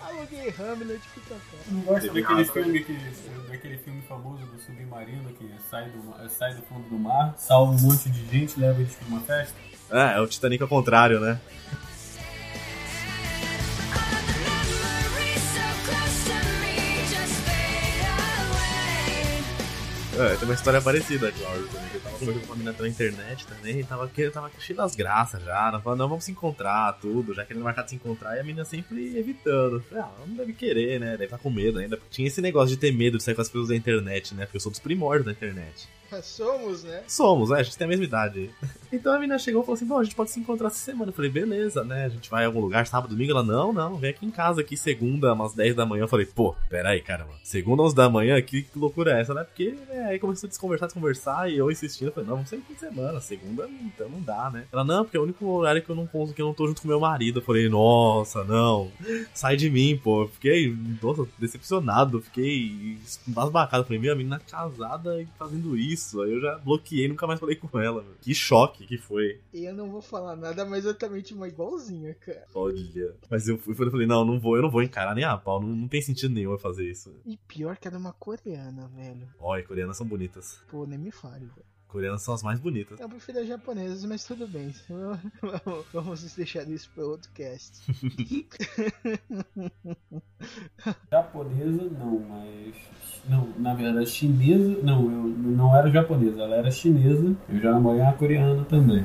[0.00, 1.72] Aluguei Hamlet, fica fácil.
[1.72, 2.98] Não gosto daquele filme, que,
[3.48, 7.78] daquele filme famoso do submarino que sai do, sai do fundo do mar, salva um
[7.78, 9.54] monte de gente, leva eles pra uma festa.
[9.90, 11.38] É, é o Titanic ao contrário, né?
[20.22, 21.88] É, tem uma história parecida, Cláudio, também.
[21.94, 25.42] Eu tava conversando com uma menina pela internet também, tava, que- tava cheio das graças
[25.42, 25.68] já.
[25.68, 28.42] Ela falou, não, vamos se encontrar, tudo, já querendo marcar de se encontrar, e a
[28.44, 29.80] menina sempre evitando.
[29.88, 31.12] Falei, ah, não deve querer, né?
[31.12, 31.98] Deve estar com medo ainda.
[32.10, 34.44] Tinha esse negócio de ter medo de sair com as pessoas da internet, né?
[34.44, 35.88] Porque eu sou dos primórdios da internet.
[36.22, 37.02] Somos, né?
[37.06, 38.50] Somos, é, a gente tem a mesma idade.
[38.92, 41.10] Então a menina chegou e falou assim: bom, a gente pode se encontrar essa semana.
[41.10, 42.06] Eu falei, beleza, né?
[42.06, 43.30] A gente vai em algum lugar, sábado, domingo.
[43.30, 46.02] Ela, não, não, vem aqui em casa aqui, segunda, umas 10 da manhã.
[46.02, 47.30] Eu falei, pô, peraí, caramba.
[47.44, 49.44] Segunda, 11 da manhã, que, loucura é essa, né?
[49.44, 52.62] Porque né, aí começou a desconversar, desconversar, e eu insistindo, eu falei, não, vamos sair
[52.62, 53.20] fim de semana.
[53.20, 54.64] Segunda, então não dá, né?
[54.72, 56.66] Ela, não, porque é o único horário que eu não consigo, que eu não tô
[56.66, 57.38] junto com meu marido.
[57.38, 58.90] Eu falei, nossa, não,
[59.32, 60.22] sai de mim, pô.
[60.22, 62.98] Eu fiquei, nossa, decepcionado, fiquei
[63.28, 63.82] embasbacado.
[63.82, 65.99] Eu Falei, minha menina casada e fazendo isso.
[66.22, 68.02] Aí eu já bloqueei, nunca mais falei com ela.
[68.02, 68.14] Meu.
[68.20, 69.40] Que choque que foi.
[69.52, 72.46] Eu não vou falar nada, mas eu também tinha uma igualzinha, cara.
[72.54, 73.14] Olha.
[73.30, 75.60] Mas eu fui eu falei, não, não vou, eu não vou encarar nem a pau.
[75.60, 77.14] Não, não tem sentido nenhum eu fazer isso.
[77.24, 79.28] E pior que era uma coreana, velho.
[79.38, 80.60] Olha, coreanas são bonitas.
[80.68, 81.70] Pô, nem me fale, velho.
[81.90, 83.00] Coreanas são as mais bonitas.
[83.00, 84.72] Eu prefiro as japonesas, mas tudo bem.
[85.92, 87.80] Vamos- deixar isso para outro cast.
[91.10, 92.74] Japonesa, não, mas.
[93.28, 94.80] Não, na verdade, chinesa.
[94.82, 97.36] Não, eu não era japonesa, ela era chinesa.
[97.48, 99.04] Eu já namorei uma coreana também.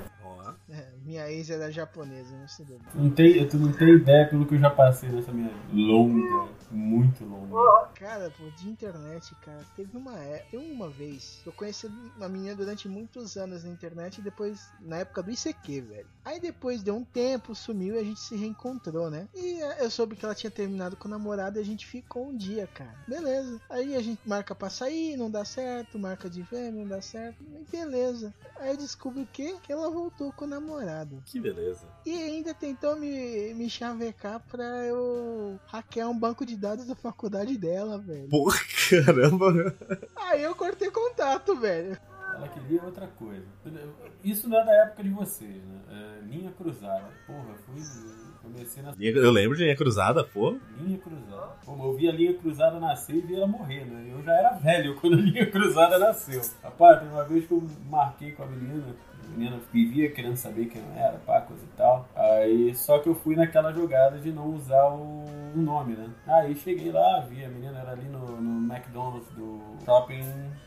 [1.06, 2.82] É, minha ex era japonesa, mas tudo bem.
[2.91, 6.49] Tu não, tem, tu não tem ideia pelo que eu já passei nessa minha longa,
[6.72, 7.89] muito longa.
[7.95, 11.88] Cara, pô, de internet, cara, teve uma, é- teve uma vez eu conheci
[12.18, 16.08] uma menina durante muitos anos na internet e depois, na época do ICQ, velho.
[16.24, 19.28] Aí depois deu um tempo, sumiu e a gente se reencontrou, né?
[19.34, 22.30] E é, eu soube que ela tinha terminado com o namorado e a gente ficou
[22.30, 22.95] um dia, cara.
[23.08, 23.62] Beleza.
[23.70, 27.43] Aí a gente marca pra sair, não dá certo, marca de ver, não dá certo,
[27.43, 28.34] e beleza.
[28.60, 29.56] Aí eu descubro o quê?
[29.62, 30.95] Que ela voltou com o namorado.
[31.26, 31.88] Que beleza.
[32.06, 37.58] E ainda tentou me, me chavecar pra eu hackear um banco de dados da faculdade
[37.58, 38.30] dela, velho.
[38.30, 39.76] Porra, caramba.
[40.16, 41.98] Aí eu cortei contato, velho.
[42.36, 43.46] Ela queria outra coisa.
[44.24, 45.80] Isso não é da época de vocês, né?
[45.89, 47.10] É, linha cruzada.
[47.26, 47.82] Porra, fui.
[48.41, 50.58] Comecei na Eu lembro de linha cruzada, pô.
[50.80, 51.56] linha cruzada.
[51.66, 54.12] Pô, eu vi a linha cruzada nascer e vi ela morrer, né?
[54.12, 56.41] Eu já era velho quando a linha cruzada nasceu.
[56.62, 58.96] Rapaz, uma vez que eu marquei com a menina.
[59.26, 62.07] A menina vivia querendo saber quem era, pá, coisa e tal.
[62.15, 66.09] Aí, só que eu fui naquela jogada de não usar o, nome, né?
[66.28, 70.23] Aí cheguei lá, vi a menina era ali no, no McDonald's do shopping.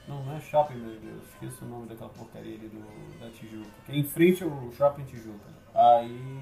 [0.06, 1.22] Não, não é shopping, meu Deus.
[1.34, 3.68] Esqueci o nome daquela porcaria ali do, da Tijuca.
[3.88, 5.57] Em frente ao shopping Tijuca.
[5.74, 6.38] Aí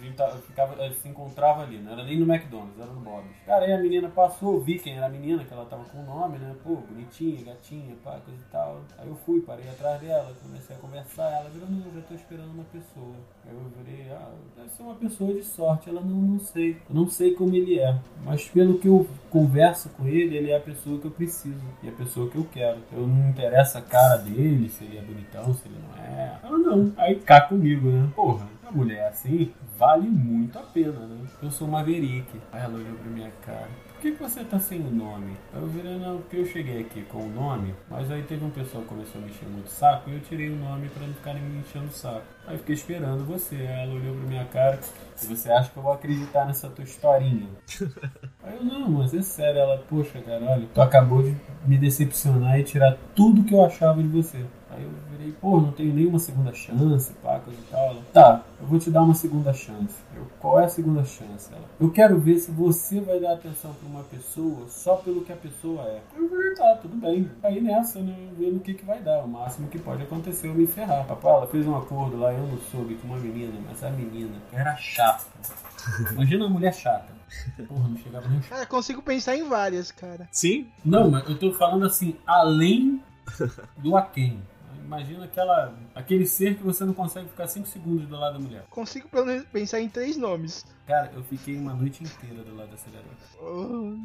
[0.00, 3.00] a gente tava- ficava, a se encontrava ali, não era nem no McDonald's, era no
[3.00, 3.30] Bob's.
[3.46, 6.04] Cara, aí a menina passou, vi quem era a menina, que ela tava com o
[6.04, 6.54] nome, né?
[6.64, 8.80] Pô, bonitinha, gatinha, pá, coisa e tal.
[8.98, 11.30] Aí eu fui, parei atrás dela, comecei a conversar.
[11.30, 13.14] Ela virou, não, eu já tô esperando uma pessoa.
[13.46, 15.88] Aí eu virei, ah, deve ser uma pessoa de sorte.
[15.90, 16.78] Ela, não, não sei.
[16.88, 17.94] Eu não sei como ele é.
[18.24, 21.60] Mas pelo que eu converso com ele, ele é a pessoa que eu preciso.
[21.82, 22.78] E a pessoa que eu quero.
[22.92, 26.38] Eu não me interessa a cara dele, se ele é bonitão, se ele não é.
[26.42, 26.92] Ela não.
[26.96, 28.08] Aí cá comigo, né?
[28.16, 31.26] Porra, uma mulher assim vale muito a pena, né?
[31.42, 32.40] Eu sou Maverick.
[32.52, 33.68] Aí ela olhou pra minha cara.
[33.94, 35.36] Por que, que você tá sem o nome?
[35.52, 38.50] Aí eu virei, não, porque eu cheguei aqui com o nome, mas aí teve um
[38.50, 41.06] pessoal que começou a me encher muito o saco e eu tirei o nome pra
[41.06, 42.24] não ficarem me enchendo o saco.
[42.46, 43.56] Aí fiquei esperando você.
[43.56, 44.80] Aí ela olhou pra minha cara
[45.22, 47.48] e você acha que eu vou acreditar nessa tua historinha?
[48.42, 49.60] Aí eu, não, mas é sério.
[49.60, 54.02] Ela, poxa, cara, olha, tu acabou de me decepcionar e tirar tudo que eu achava
[54.02, 54.44] de você.
[54.80, 57.90] Aí eu virei, pô, não tenho nenhuma segunda chance, pá, coisa e tal.
[57.90, 59.94] Ela, tá, eu vou te dar uma segunda chance.
[60.16, 61.52] Eu, qual é a segunda chance?
[61.52, 65.32] Ela, eu quero ver se você vai dar atenção pra uma pessoa só pelo que
[65.32, 66.00] a pessoa é.
[66.16, 67.30] Eu falei, tá, tudo bem.
[67.42, 69.22] Aí nessa, né, vendo o que que vai dar.
[69.22, 71.06] O máximo que pode acontecer é eu me ferrar.
[71.06, 74.36] Papai, ela fez um acordo lá, eu não soube, com uma menina, mas a menina
[74.52, 75.24] era chata.
[76.12, 77.20] Imagina uma mulher chata.
[77.68, 80.28] Porra, não chegava nem Cara, consigo pensar em várias, cara.
[80.32, 83.00] Sim, não, mas eu tô falando assim, além
[83.78, 84.42] do aquém.
[84.90, 88.64] Imagina aquela, aquele ser que você não consegue ficar 5 segundos do lado da mulher.
[88.70, 89.08] Consigo
[89.52, 90.66] pensar em três nomes.
[90.84, 93.24] Cara, eu fiquei uma noite inteira do lado dessa garota.
[93.40, 93.96] Oh,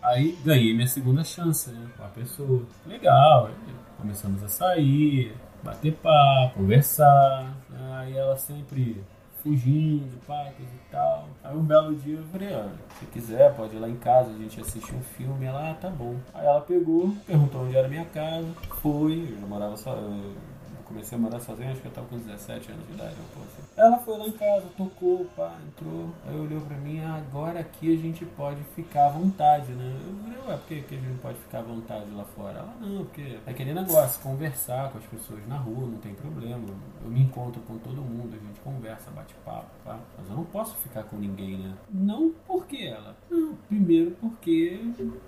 [0.00, 1.90] Aí ganhei minha segunda chance, né?
[1.96, 2.64] Com a pessoa.
[2.86, 3.46] Legal.
[3.46, 7.56] aí começamos a sair, bater papo, conversar.
[7.98, 9.02] Aí ela sempre
[9.42, 11.28] fugindo, pá, coisa e tal.
[11.42, 14.38] Aí um belo dia eu falei, olha, se quiser, pode ir lá em casa, a
[14.38, 15.44] gente assiste um filme.
[15.44, 16.16] Ela, ah, tá bom.
[16.32, 18.48] Aí ela pegou, perguntou onde era a minha casa,
[18.80, 19.94] foi, eu já morava só.
[19.94, 20.51] Eu
[20.92, 23.48] comecei a morar sozinho, acho que eu tava com 17 anos de idade, um pouco
[23.48, 23.62] assim.
[23.76, 26.10] Ela foi lá em casa, tocou, pá, entrou.
[26.26, 29.96] Aí olhou pra mim, ah, agora aqui a gente pode ficar à vontade, né?
[30.06, 32.58] Eu falei, ué, por que, que a gente não pode ficar à vontade lá fora?
[32.58, 36.62] Ela, não, porque é aquele negócio, conversar com as pessoas na rua, não tem problema.
[37.02, 39.98] Eu me encontro com todo mundo, a gente conversa, bate papo, pá.
[40.18, 41.72] Mas eu não posso ficar com ninguém, né?
[41.90, 43.16] Não porque ela.
[43.30, 44.80] Não, primeiro porque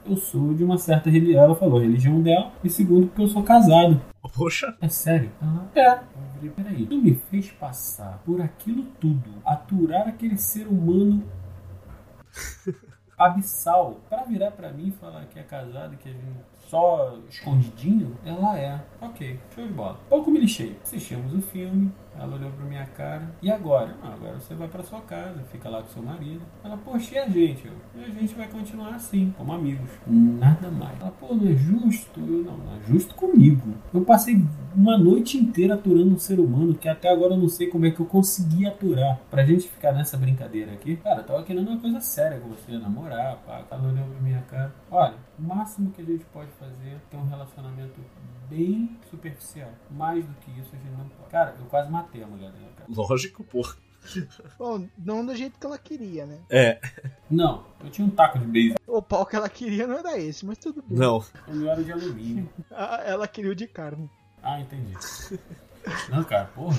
[0.05, 1.45] eu sou de uma certa religião.
[1.45, 2.53] Ela falou a religião dela.
[2.63, 4.14] E segundo porque eu sou casado.
[4.35, 4.77] Poxa.
[4.81, 5.31] É sério?
[5.41, 5.93] Ela, é.
[5.93, 6.01] Eu
[6.33, 11.25] falei, peraí, tu me fez passar por aquilo tudo, aturar aquele ser humano
[13.17, 16.17] abissal, pra virar pra mim e falar que é casado, que é
[16.69, 18.17] só escondidinho?
[18.25, 18.81] Ela é.
[19.01, 19.99] Ok, show de bola.
[20.09, 20.77] Pouco me lixei.
[20.83, 23.31] Assistimos o filme, ela olhou pra minha cara.
[23.43, 23.95] E agora?
[24.03, 26.43] Ah, agora você vai pra sua casa, fica lá com seu marido.
[26.63, 27.67] Ela, poxa, e a gente?
[27.67, 29.91] Eu, e a gente vai continuar assim, como amigos.
[30.07, 31.01] Nada mais.
[31.01, 32.21] Ela, pô, não é justo?
[32.21, 33.75] Eu, não, não é justo comigo.
[33.93, 34.45] Eu passei
[34.75, 37.91] uma noite inteira aturando um ser humano que até agora eu não sei como é
[37.91, 39.21] que eu consegui aturar.
[39.31, 40.97] Pra gente ficar nessa brincadeira aqui.
[40.97, 43.65] Cara, eu tava querendo uma coisa séria com você, namorar, pá.
[43.71, 44.75] Ela olhou pra minha cara.
[44.91, 48.01] Olha, o máximo que a gente pode fazer é ter um relacionamento
[48.49, 49.71] bem superficial.
[49.91, 51.31] Mais do que isso a gente não pode.
[51.31, 52.89] Cara, eu quase matei a mulher dela, cara.
[52.89, 53.63] Lógico, pô.
[54.59, 56.39] Bom, não do jeito que ela queria, né?
[56.51, 56.79] É,
[57.31, 58.79] Não, eu tinha um taco de beisebol.
[58.87, 60.99] O pau que ela queria não era esse, mas tudo bem.
[60.99, 61.25] não.
[61.49, 62.49] O meu era de alumínio.
[62.71, 64.11] Ah, Ela queria o de carne.
[64.43, 64.93] Ah, entendi.
[66.11, 66.77] Não, cara, porra.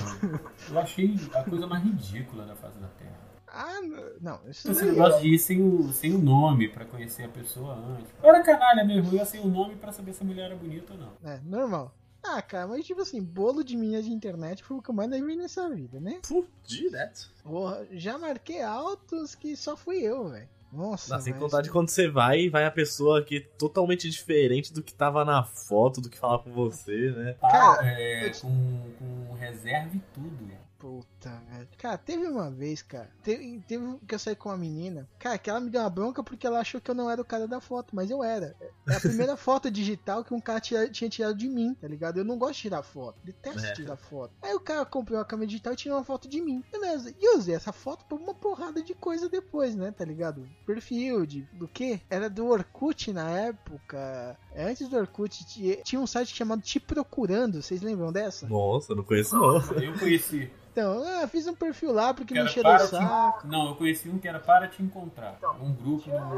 [0.70, 3.15] Eu achei a coisa mais ridícula da face da Terra.
[3.58, 3.80] Ah,
[4.20, 7.28] não, isso Esse daí negócio de ir sem o, sem o nome pra conhecer a
[7.28, 8.12] pessoa antes.
[8.22, 10.56] Eu era canalha mesmo, eu ia sem o nome pra saber se a mulher era
[10.56, 11.12] bonita ou não.
[11.24, 11.94] é normal.
[12.22, 15.08] Ah, cara, mas tipo assim, bolo de minha de internet foi o que eu mais
[15.08, 16.18] levei nessa vida, né?
[16.26, 17.30] Puh, direto.
[17.44, 20.48] Porra, já marquei altos que só fui eu, velho.
[20.72, 23.40] Nossa, Dá sem mas- contar de quando você vai e vai a pessoa que é
[23.40, 27.34] totalmente diferente do que tava na foto, do que falava com você, né?
[27.40, 30.36] Tá, Cara, é, com, com reserva e tudo.
[30.78, 31.68] Puta, velho.
[31.78, 33.10] Cara, teve uma vez, cara.
[33.22, 35.08] Teve, teve que eu saí com uma menina.
[35.18, 37.24] Cara, que ela me deu uma bronca porque ela achou que eu não era o
[37.24, 38.54] cara da foto, mas eu era.
[38.86, 42.18] É a primeira foto digital que um cara tira- tinha tirado de mim, tá ligado?
[42.18, 43.18] Eu não gosto de tirar foto.
[43.24, 43.72] Detesto É.
[43.72, 44.34] tirar foto.
[44.42, 46.62] Aí o cara comprou a câmera digital e tirou uma foto de mim.
[46.70, 47.10] Beleza.
[47.18, 49.90] E eu usei essa foto pra uma porrada de coisa depois, né?
[49.92, 50.46] Tá ligado?
[50.66, 52.02] Perfil de do que?
[52.10, 54.38] Era do Orkut na época.
[54.56, 55.44] Antes do Orkut
[55.84, 57.62] tinha, um site chamado Te Procurando.
[57.62, 58.46] Vocês lembram dessa?
[58.48, 59.56] Nossa, eu não conheço não.
[59.82, 60.50] Eu conheci.
[60.72, 63.46] Então, ah, fiz um perfil lá porque Que me era encheram o para te- saco.
[63.48, 65.38] Não, eu conheci um que era para te encontrar.
[65.60, 66.36] Um grupo no, no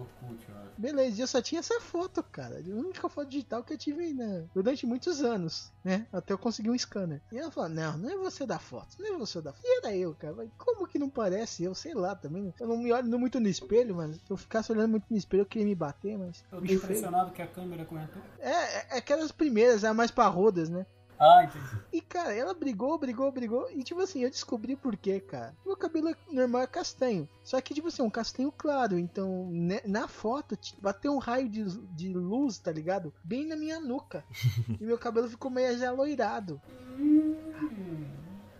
[0.00, 0.66] Orkut, eu acho.
[0.76, 2.56] Beleza, e eu só tinha essa foto, cara.
[2.56, 6.04] A única foto digital que eu tive né, durante muitos anos, né?
[6.12, 7.22] Até eu conseguir um scanner.
[7.32, 9.62] E ela falou: Não, não é você da foto, não é você da foto.
[9.64, 10.34] E era eu, cara.
[10.36, 11.62] Mas como que não parece?
[11.62, 12.52] Eu sei lá também.
[12.60, 15.42] Eu não me olho muito no espelho, mas se eu ficasse olhando muito no espelho,
[15.42, 16.44] eu queria me bater, mas.
[16.52, 18.22] Eu tô impressionado que a câmera corretou.
[18.38, 20.84] É, é aquelas primeiras, é mais parrudas, né?
[21.18, 21.82] Ah, entendi.
[21.90, 23.70] E, cara, ela brigou, brigou, brigou.
[23.70, 25.56] E, tipo assim, eu descobri por quê, cara.
[25.64, 27.26] Meu cabelo é normal é castanho.
[27.42, 28.98] Só que, tipo assim, é um castanho claro.
[28.98, 33.14] Então, né, na foto, bateu um raio de, de luz, tá ligado?
[33.24, 34.22] Bem na minha nuca.
[34.78, 36.60] e meu cabelo ficou meio já aloirado.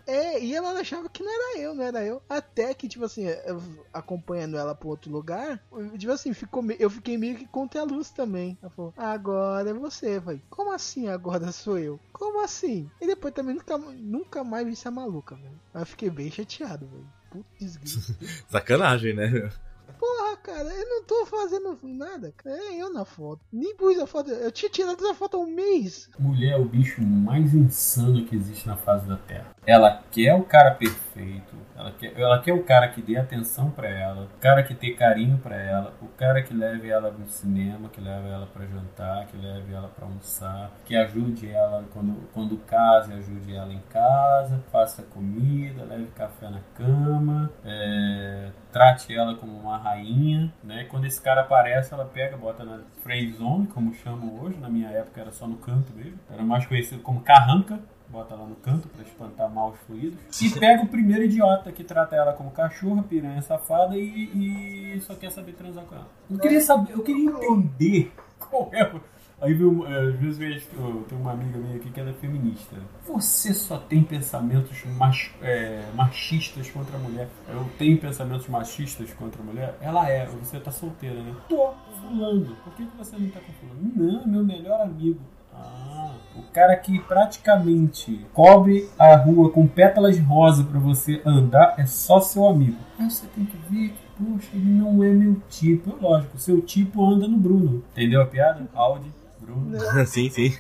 [0.07, 2.23] É, e ela achava que não era eu, não era eu.
[2.29, 3.61] Até que, tipo assim, eu
[3.93, 5.61] acompanhando ela pra outro lugar,
[5.99, 8.57] tipo assim, ficou eu fiquei meio que contra a luz também.
[8.63, 10.17] Ela falou, agora é você.
[10.17, 11.99] Eu falei, como assim agora sou eu?
[12.13, 12.91] Como assim?
[13.01, 15.61] E depois também nunca, nunca mais vi essa maluca, velho.
[15.75, 17.07] Aí eu fiquei bem chateado, velho.
[17.31, 18.15] Putz.
[18.49, 19.51] Sacanagem, né?
[19.99, 22.33] Porra, cara, eu não tô fazendo nada.
[22.37, 22.57] cara.
[22.57, 23.41] É eu na foto.
[23.53, 24.31] Nem pus a foto.
[24.31, 26.11] Eu tinha tirado essa foto há um mês.
[26.19, 29.56] Mulher é o bicho mais insano que existe na face da Terra.
[29.67, 31.57] Ela quer o cara perfeito.
[31.77, 34.25] Ela quer, ela quer o cara que dê atenção pra ela.
[34.25, 35.93] O cara que dê carinho pra ela.
[36.01, 39.89] O cara que leve ela no cinema, que leve ela pra jantar, que leve ela
[39.89, 40.71] pra almoçar.
[40.85, 44.63] Que ajude ela quando, quando casa, ajude ela em casa.
[44.71, 47.51] Faça comida, leve café na cama.
[47.65, 50.53] é, trate ela como uma rainha.
[50.63, 50.85] Né?
[50.85, 54.59] Quando esse cara aparece, ela pega, bota na friend zone, como chamam hoje.
[54.59, 56.19] Na minha época era só no canto mesmo.
[56.31, 57.79] Era mais conhecido como carranca.
[58.09, 60.19] Bota lá no canto pra espantar maus fluidos.
[60.41, 65.15] E pega o primeiro idiota que trata ela como cachorra, piranha safada e, e só
[65.15, 66.07] quer saber transar com ela.
[66.31, 68.85] Eu queria saber, eu queria entender qual é.
[68.95, 72.09] o- Aí viu, é, às vezes vejo, eu tenho uma amiga minha aqui que ela
[72.09, 72.75] é feminista.
[73.07, 77.29] Você só tem pensamentos mach, é, machistas contra a mulher.
[77.51, 79.77] Eu tenho pensamentos machistas contra a mulher?
[79.83, 81.35] Ela é, você tá solteira, né?
[81.51, 82.57] Tô, fulano.
[82.65, 83.93] Por que, que você não tá com fulano?
[83.95, 85.21] Não, é meu melhor amigo.
[85.53, 85.96] Ah,
[86.39, 91.87] o cara que praticamente cobre a rua com pétalas de rosa pra você andar é
[91.87, 92.77] só seu amigo.
[92.99, 95.91] Mas você tem que ver que, poxa, ele não é meu tipo.
[95.91, 97.83] É lógico, seu tipo anda no Bruno.
[97.93, 98.67] Entendeu a piada?
[98.75, 99.11] Audi,
[99.41, 99.79] Bruno.
[100.07, 100.53] sim, sim.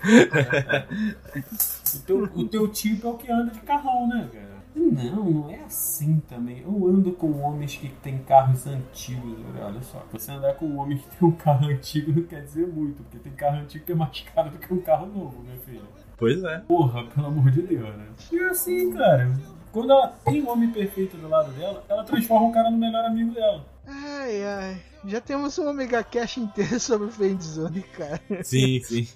[1.94, 4.45] O teu, o teu tipo é o que anda de carrão, né, cara?
[4.76, 6.60] Não, não é assim também.
[6.60, 9.38] Eu ando com homens que têm carros antigos.
[9.58, 12.66] Olha só, você andar com um homem que tem um carro antigo não quer dizer
[12.66, 15.56] muito, porque tem carro antigo que é mais caro do que um carro novo, minha
[15.58, 15.80] filha.
[16.18, 16.58] Pois é.
[16.60, 18.06] Porra, pelo amor de Deus, né?
[18.30, 19.30] E é assim, cara.
[19.72, 23.04] Quando ela tem um homem perfeito do lado dela, ela transforma o cara no melhor
[23.04, 23.64] amigo dela.
[23.86, 24.82] Ai, ai.
[25.04, 28.20] Já temos um Omega Cash inteiro sobre Friendzone, cara.
[28.42, 29.06] Sim, sim.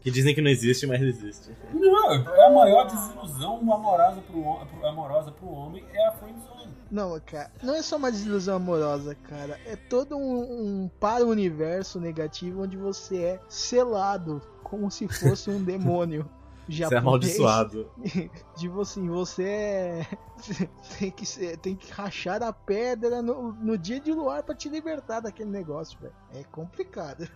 [0.00, 1.50] que dizem que não existe, mas existe.
[1.72, 6.68] Não, é a maior desilusão amorosa pro, amorosa pro homem é a friendzone.
[6.90, 9.60] Não, cara, não é só uma desilusão amorosa, cara.
[9.66, 16.28] É todo um, um para-universo negativo onde você é selado como se fosse um demônio.
[16.68, 17.02] Você é japonês.
[17.02, 17.90] amaldiçoado.
[18.56, 20.06] Tipo assim, você é...
[20.98, 24.68] tem, que ser- tem que rachar a pedra no, no dia de luar pra te
[24.68, 26.14] libertar daquele negócio, velho.
[26.34, 27.28] É complicado.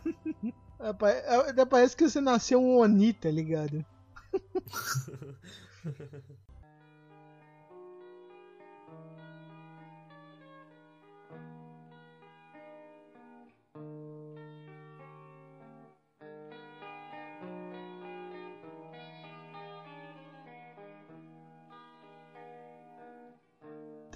[1.49, 3.85] Até parece que você nasceu um Oni, tá ligado?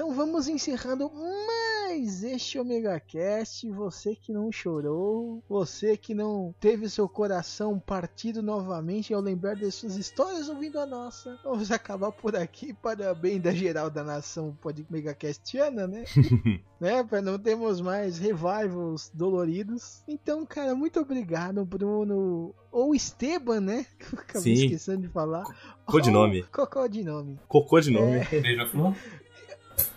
[0.07, 3.69] Então vamos encerrando mais este Omega Cast.
[3.73, 9.75] Você que não chorou, você que não teve seu coração partido novamente ao lembrar das
[9.75, 11.37] suas histórias ouvindo a nossa.
[11.43, 16.05] Vamos acabar por aqui para bem da geral da nação pode Omega Castiana, né?
[16.79, 17.03] né?
[17.03, 20.05] Para não termos mais revivals doloridos.
[20.07, 22.55] Então, cara, muito obrigado, Bruno.
[22.71, 23.87] Ou Esteban, né?
[23.99, 24.67] Que eu acabei Sim.
[24.67, 25.45] esquecendo de falar.
[25.85, 26.43] Codinome.
[26.43, 27.41] Ou Cocodinome.
[27.49, 28.25] Cocô de nome.
[28.31, 28.95] Beija-flor.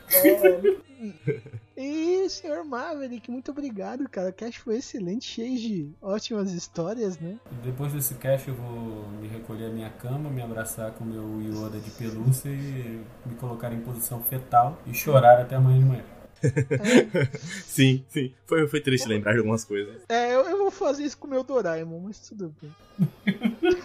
[1.82, 4.32] E senhor Maverick, muito obrigado, cara.
[4.32, 7.40] O cast foi excelente, cheio de ótimas histórias, né?
[7.64, 11.80] Depois desse cast eu vou me recolher à minha cama, me abraçar com meu Yoda
[11.80, 16.04] de pelúcia e me colocar em posição fetal e chorar até amanhã de manhã.
[17.66, 18.34] Sim, sim.
[18.46, 20.02] Foi, foi triste lembrar de algumas coisas.
[20.08, 22.72] É, eu, eu vou fazer isso com o meu Doraemon, mas tudo bem.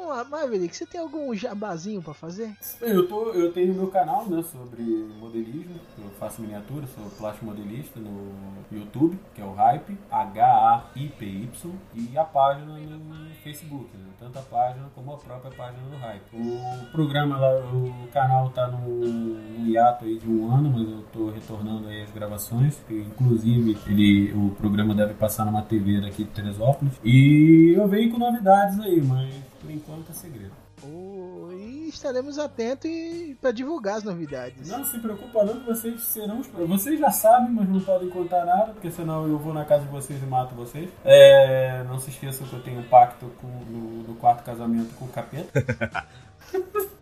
[0.00, 2.56] Vamos lá, Maverick, você tem algum jabazinho pra fazer?
[2.80, 4.82] Eu, tô, eu tenho meu canal né, sobre
[5.20, 8.32] modelismo, eu faço miniatura, sou plástico modelista no
[8.72, 14.88] YouTube, que é o Hype, H-A-I-P-Y, e a página no Facebook, né, tanto a página
[14.94, 16.22] como a própria página do Hype.
[16.32, 21.30] O programa lá, o canal tá no hiato aí de um ano, mas eu tô
[21.30, 26.30] retornando aí as gravações, que, inclusive ele, o programa deve passar numa TV daqui de
[26.30, 30.52] Teresópolis, e eu venho com novidades aí, mas por enquanto é segredo.
[30.82, 34.66] Oh, e estaremos atentos e para divulgar as novidades.
[34.68, 36.46] Não se preocupa não que vocês serão os...
[36.46, 39.90] Vocês já sabem, mas não podem contar nada, porque senão eu vou na casa de
[39.90, 40.88] vocês e mato vocês.
[41.04, 45.04] É, não se esqueçam que eu tenho um pacto com, no, no quarto casamento com
[45.04, 46.06] o capeta.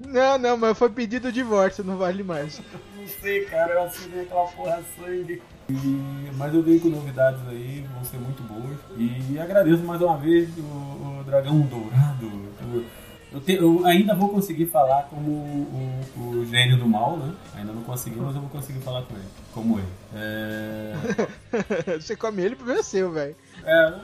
[0.00, 2.60] Não, não, mas foi pedido divórcio, não vale mais.
[2.96, 5.42] Não sei, cara, eu assinei aquela porra sangue.
[5.68, 8.78] E- mas eu venho com novidades aí, vão ser muito boas.
[8.96, 12.47] E agradeço mais uma vez o, o Dragão Dourado.
[12.74, 12.84] Eu,
[13.32, 17.34] eu te- eu ainda vou conseguir falar como o, o- o gênio do mal, né?
[17.54, 19.28] Ainda não consegui, mas eu vou conseguir falar com ele.
[19.52, 19.88] Como ele.
[20.14, 20.94] É...
[22.00, 23.36] você come ele pro seu, velho.
[23.64, 23.94] É,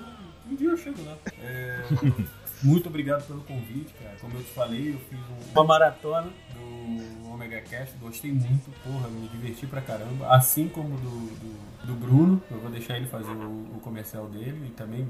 [0.50, 1.16] um dia eu chego lá.
[1.42, 1.80] É,
[2.62, 4.14] muito obrigado pelo convite, cara.
[4.20, 9.08] Como eu te falei, eu fiz um- uma maratona do Omega Cast, gostei muito, porra,
[9.08, 10.28] me diverti pra caramba.
[10.28, 14.66] Assim como do, do, do Bruno, eu vou deixar ele fazer o, o comercial dele
[14.68, 15.06] e também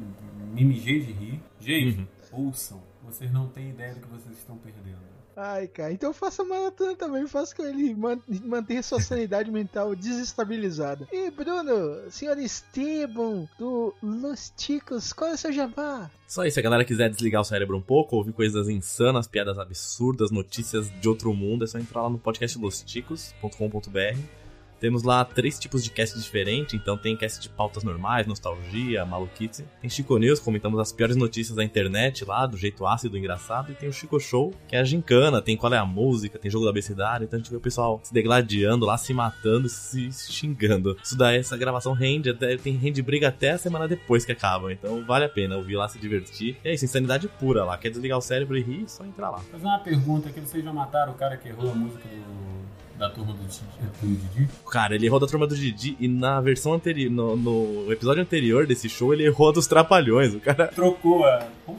[0.55, 1.41] me mijei de rir.
[1.61, 2.81] Gente, ouçam,
[3.15, 5.15] vocês não têm ideia do que vocês estão perdendo.
[5.37, 11.09] Ai, cara, então faça maratona também, faça com ele man manter sua sanidade mental desestabilizada.
[11.11, 16.09] E Bruno, senhor Esteban, do Los Ticos, qual é o seu jabá?
[16.29, 19.59] Só aí, se a galera quiser desligar o cérebro um pouco, ouvir coisas insanas, piadas
[19.59, 24.44] absurdas, notícias de outro mundo, é só entrar lá no podcast losticos.com.br.
[24.85, 29.65] Temos lá três tipos de cast diferentes, então tem cast de pautas normais, nostalgia, maluquice.
[29.81, 33.73] Tem Chico News, comentamos as piores notícias da internet lá, do jeito ácido, engraçado.
[33.73, 36.51] E tem o Chico Show, que é a gincana, tem qual é a música, tem
[36.51, 37.25] jogo da becidade.
[37.25, 40.99] Então a gente vê o pessoal se degladiando lá, se matando, se xingando.
[41.03, 44.71] Isso daí, essa gravação rende, até, tem rende briga até a semana depois que acaba.
[44.71, 46.59] Então vale a pena ouvir lá, se divertir.
[46.63, 47.79] E é isso, insanidade pura lá.
[47.79, 49.39] Quer desligar o cérebro e rir, só entrar lá.
[49.39, 52.65] Fazer uma pergunta aqui, vocês já mataram o cara que errou a música do,
[52.99, 53.63] da turma do Didi?
[54.01, 54.49] do Didi?
[54.71, 58.67] Cara, ele errou da turma do Didi e na versão anterior, no, no episódio anterior
[58.67, 60.35] desse show, ele errou a dos Trapalhões.
[60.35, 60.69] O cara.
[60.69, 61.47] Trocou a.
[61.67, 61.79] Puta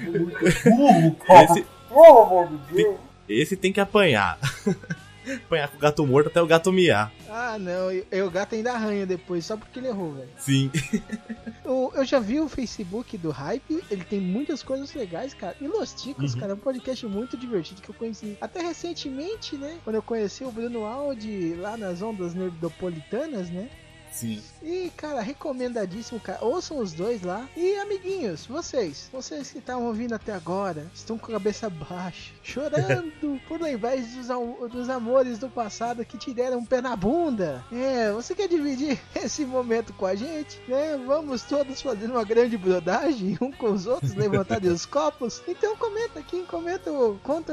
[0.00, 1.44] merda, é burro, cara.
[1.44, 2.96] Esse, Pelo amor de Deus.
[3.28, 4.38] esse tem que apanhar.
[5.44, 7.12] apanhar com o gato morto até o gato miar.
[7.28, 10.28] Ah, não, e e o gato ainda arranha depois, só porque ele errou, velho.
[10.38, 10.70] Sim.
[11.64, 15.54] Eu, eu já vi o Facebook do Hype, ele tem muitas coisas legais, cara.
[15.60, 19.78] E Los Ticos, cara, é um podcast muito divertido que eu conheci até recentemente, né?
[19.84, 23.68] Quando eu conheci o Bruno Aldi lá nas ondas nerdopolitanas, né?
[24.10, 24.42] Sim.
[24.62, 26.44] E, cara, recomendadíssimo, cara.
[26.44, 27.48] Ouçam os dois lá.
[27.56, 33.40] E, amiguinhos, vocês, vocês que estavam ouvindo até agora, estão com a cabeça baixa, chorando
[33.48, 37.64] por lembrar dos, dos amores do passado que te deram um pé na bunda.
[37.72, 40.60] É, você quer dividir esse momento com a gente?
[40.68, 40.98] Né?
[41.06, 45.40] Vamos todos fazer uma grande brodagem, um com os outros, levantar os copos?
[45.48, 46.90] Então comenta aqui, comenta,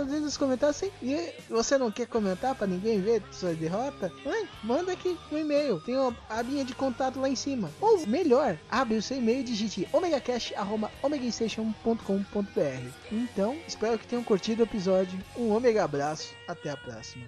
[0.01, 0.91] às vezes os comentários assim.
[1.01, 4.11] E você não quer comentar pra ninguém ver sua derrota?
[4.25, 5.79] Ai, manda aqui no e-mail.
[5.81, 6.15] Tem uma-
[6.47, 7.69] linha de contato lá em cima.
[7.79, 12.91] Ou melhor, abre o seu e-mail e digite omegacast.omegastation.com.br.
[13.11, 15.19] Então, espero que tenham curtido o episódio.
[15.35, 16.33] Um omega abraço.
[16.47, 17.25] Até a próxima.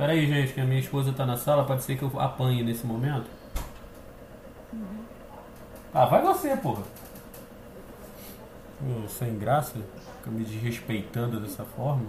[0.00, 2.62] Pera aí, gente, que a minha esposa tá na sala, pode ser que eu apanhe
[2.62, 3.26] nesse momento.
[5.92, 6.84] Ah, vai você, porra.
[8.82, 9.74] Ô, sem graça,
[10.16, 12.06] fica me desrespeitando dessa forma.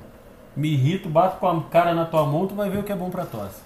[0.55, 2.95] Me irrito, bato com a cara na tua mão, tu vai ver o que é
[2.95, 3.61] bom pra tosse.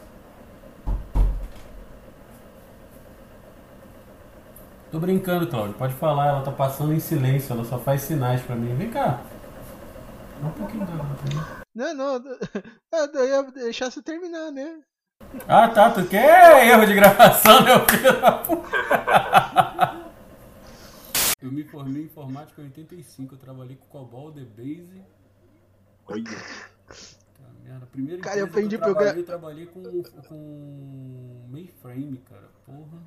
[4.91, 5.75] Tô brincando, Cláudio.
[5.75, 8.73] Pode falar, ela tá passando em silêncio, ela só faz sinais pra mim.
[8.73, 9.19] Vem cá.
[10.41, 11.65] Dá um pouquinho da pra mim.
[11.73, 12.23] Não, não.
[13.13, 14.81] Eu ia deixar você terminar, né?
[15.47, 15.91] Ah, tá.
[15.91, 20.05] Tu quer erro de gravação, meu filho da puta?
[21.41, 23.35] Eu me formei em informática em 85.
[23.35, 25.03] Eu trabalhei com COBOL, DBase.
[26.07, 26.23] Olha.
[26.23, 27.85] Tá, merda.
[27.87, 29.83] Primeiro Cara, eu aprendi eu trabalhei, com,
[30.27, 32.49] com mainframe, cara.
[32.65, 33.01] Porra.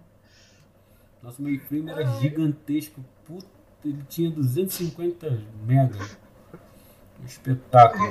[1.22, 3.04] Nosso mainframe era gigantesco.
[3.24, 3.46] Puta,
[3.84, 5.98] ele tinha 250 mega.
[7.24, 8.04] Espetáculo.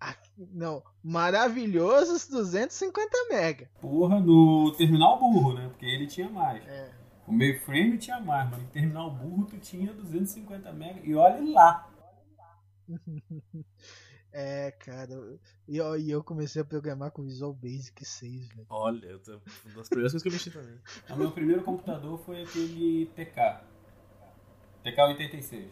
[0.00, 0.16] Ah,
[0.52, 3.70] Não, maravilhosos 250 mega.
[3.80, 5.68] Porra, no terminal burro, né?
[5.68, 6.66] Porque ele tinha mais.
[6.66, 6.90] É.
[7.26, 11.00] O mainframe tinha mais, mas no terminal burro tu tinha 250 mega.
[11.04, 11.90] E olha lá.
[14.36, 15.14] É, cara.
[15.68, 18.66] E eu, eu comecei a programar com Visual Basic 6, velho.
[18.68, 20.76] Olha, eu tô- uma das primeiras coisas que eu mexi também.
[21.08, 23.60] O meu primeiro computador foi aquele TK.
[24.84, 25.68] TK86.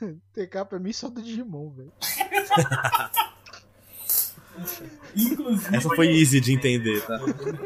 [0.32, 1.92] TK pra mim só do Digimon, velho.
[5.16, 7.18] Inclusive, Essa foi easy de entender, tá?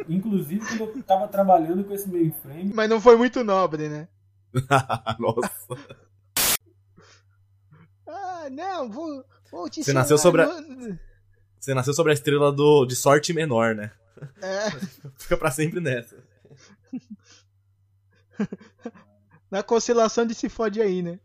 [0.08, 4.08] inclusive quando eu tava trabalhando com esse mainframe, Mas não foi muito nobre, né?
[5.18, 5.50] Nossa.
[8.06, 10.48] Ah, não, vou, vou te Você ensinar nasceu sobre a-
[11.58, 13.90] Você nasceu sobre a estrela do, de sorte menor, né?
[14.40, 14.70] É,
[15.18, 16.16] Fica pra sempre nessa.
[19.50, 21.18] na constelação de se fode aí, né?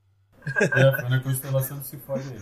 [0.46, 2.42] É, foi na constelação do Cifóide aí.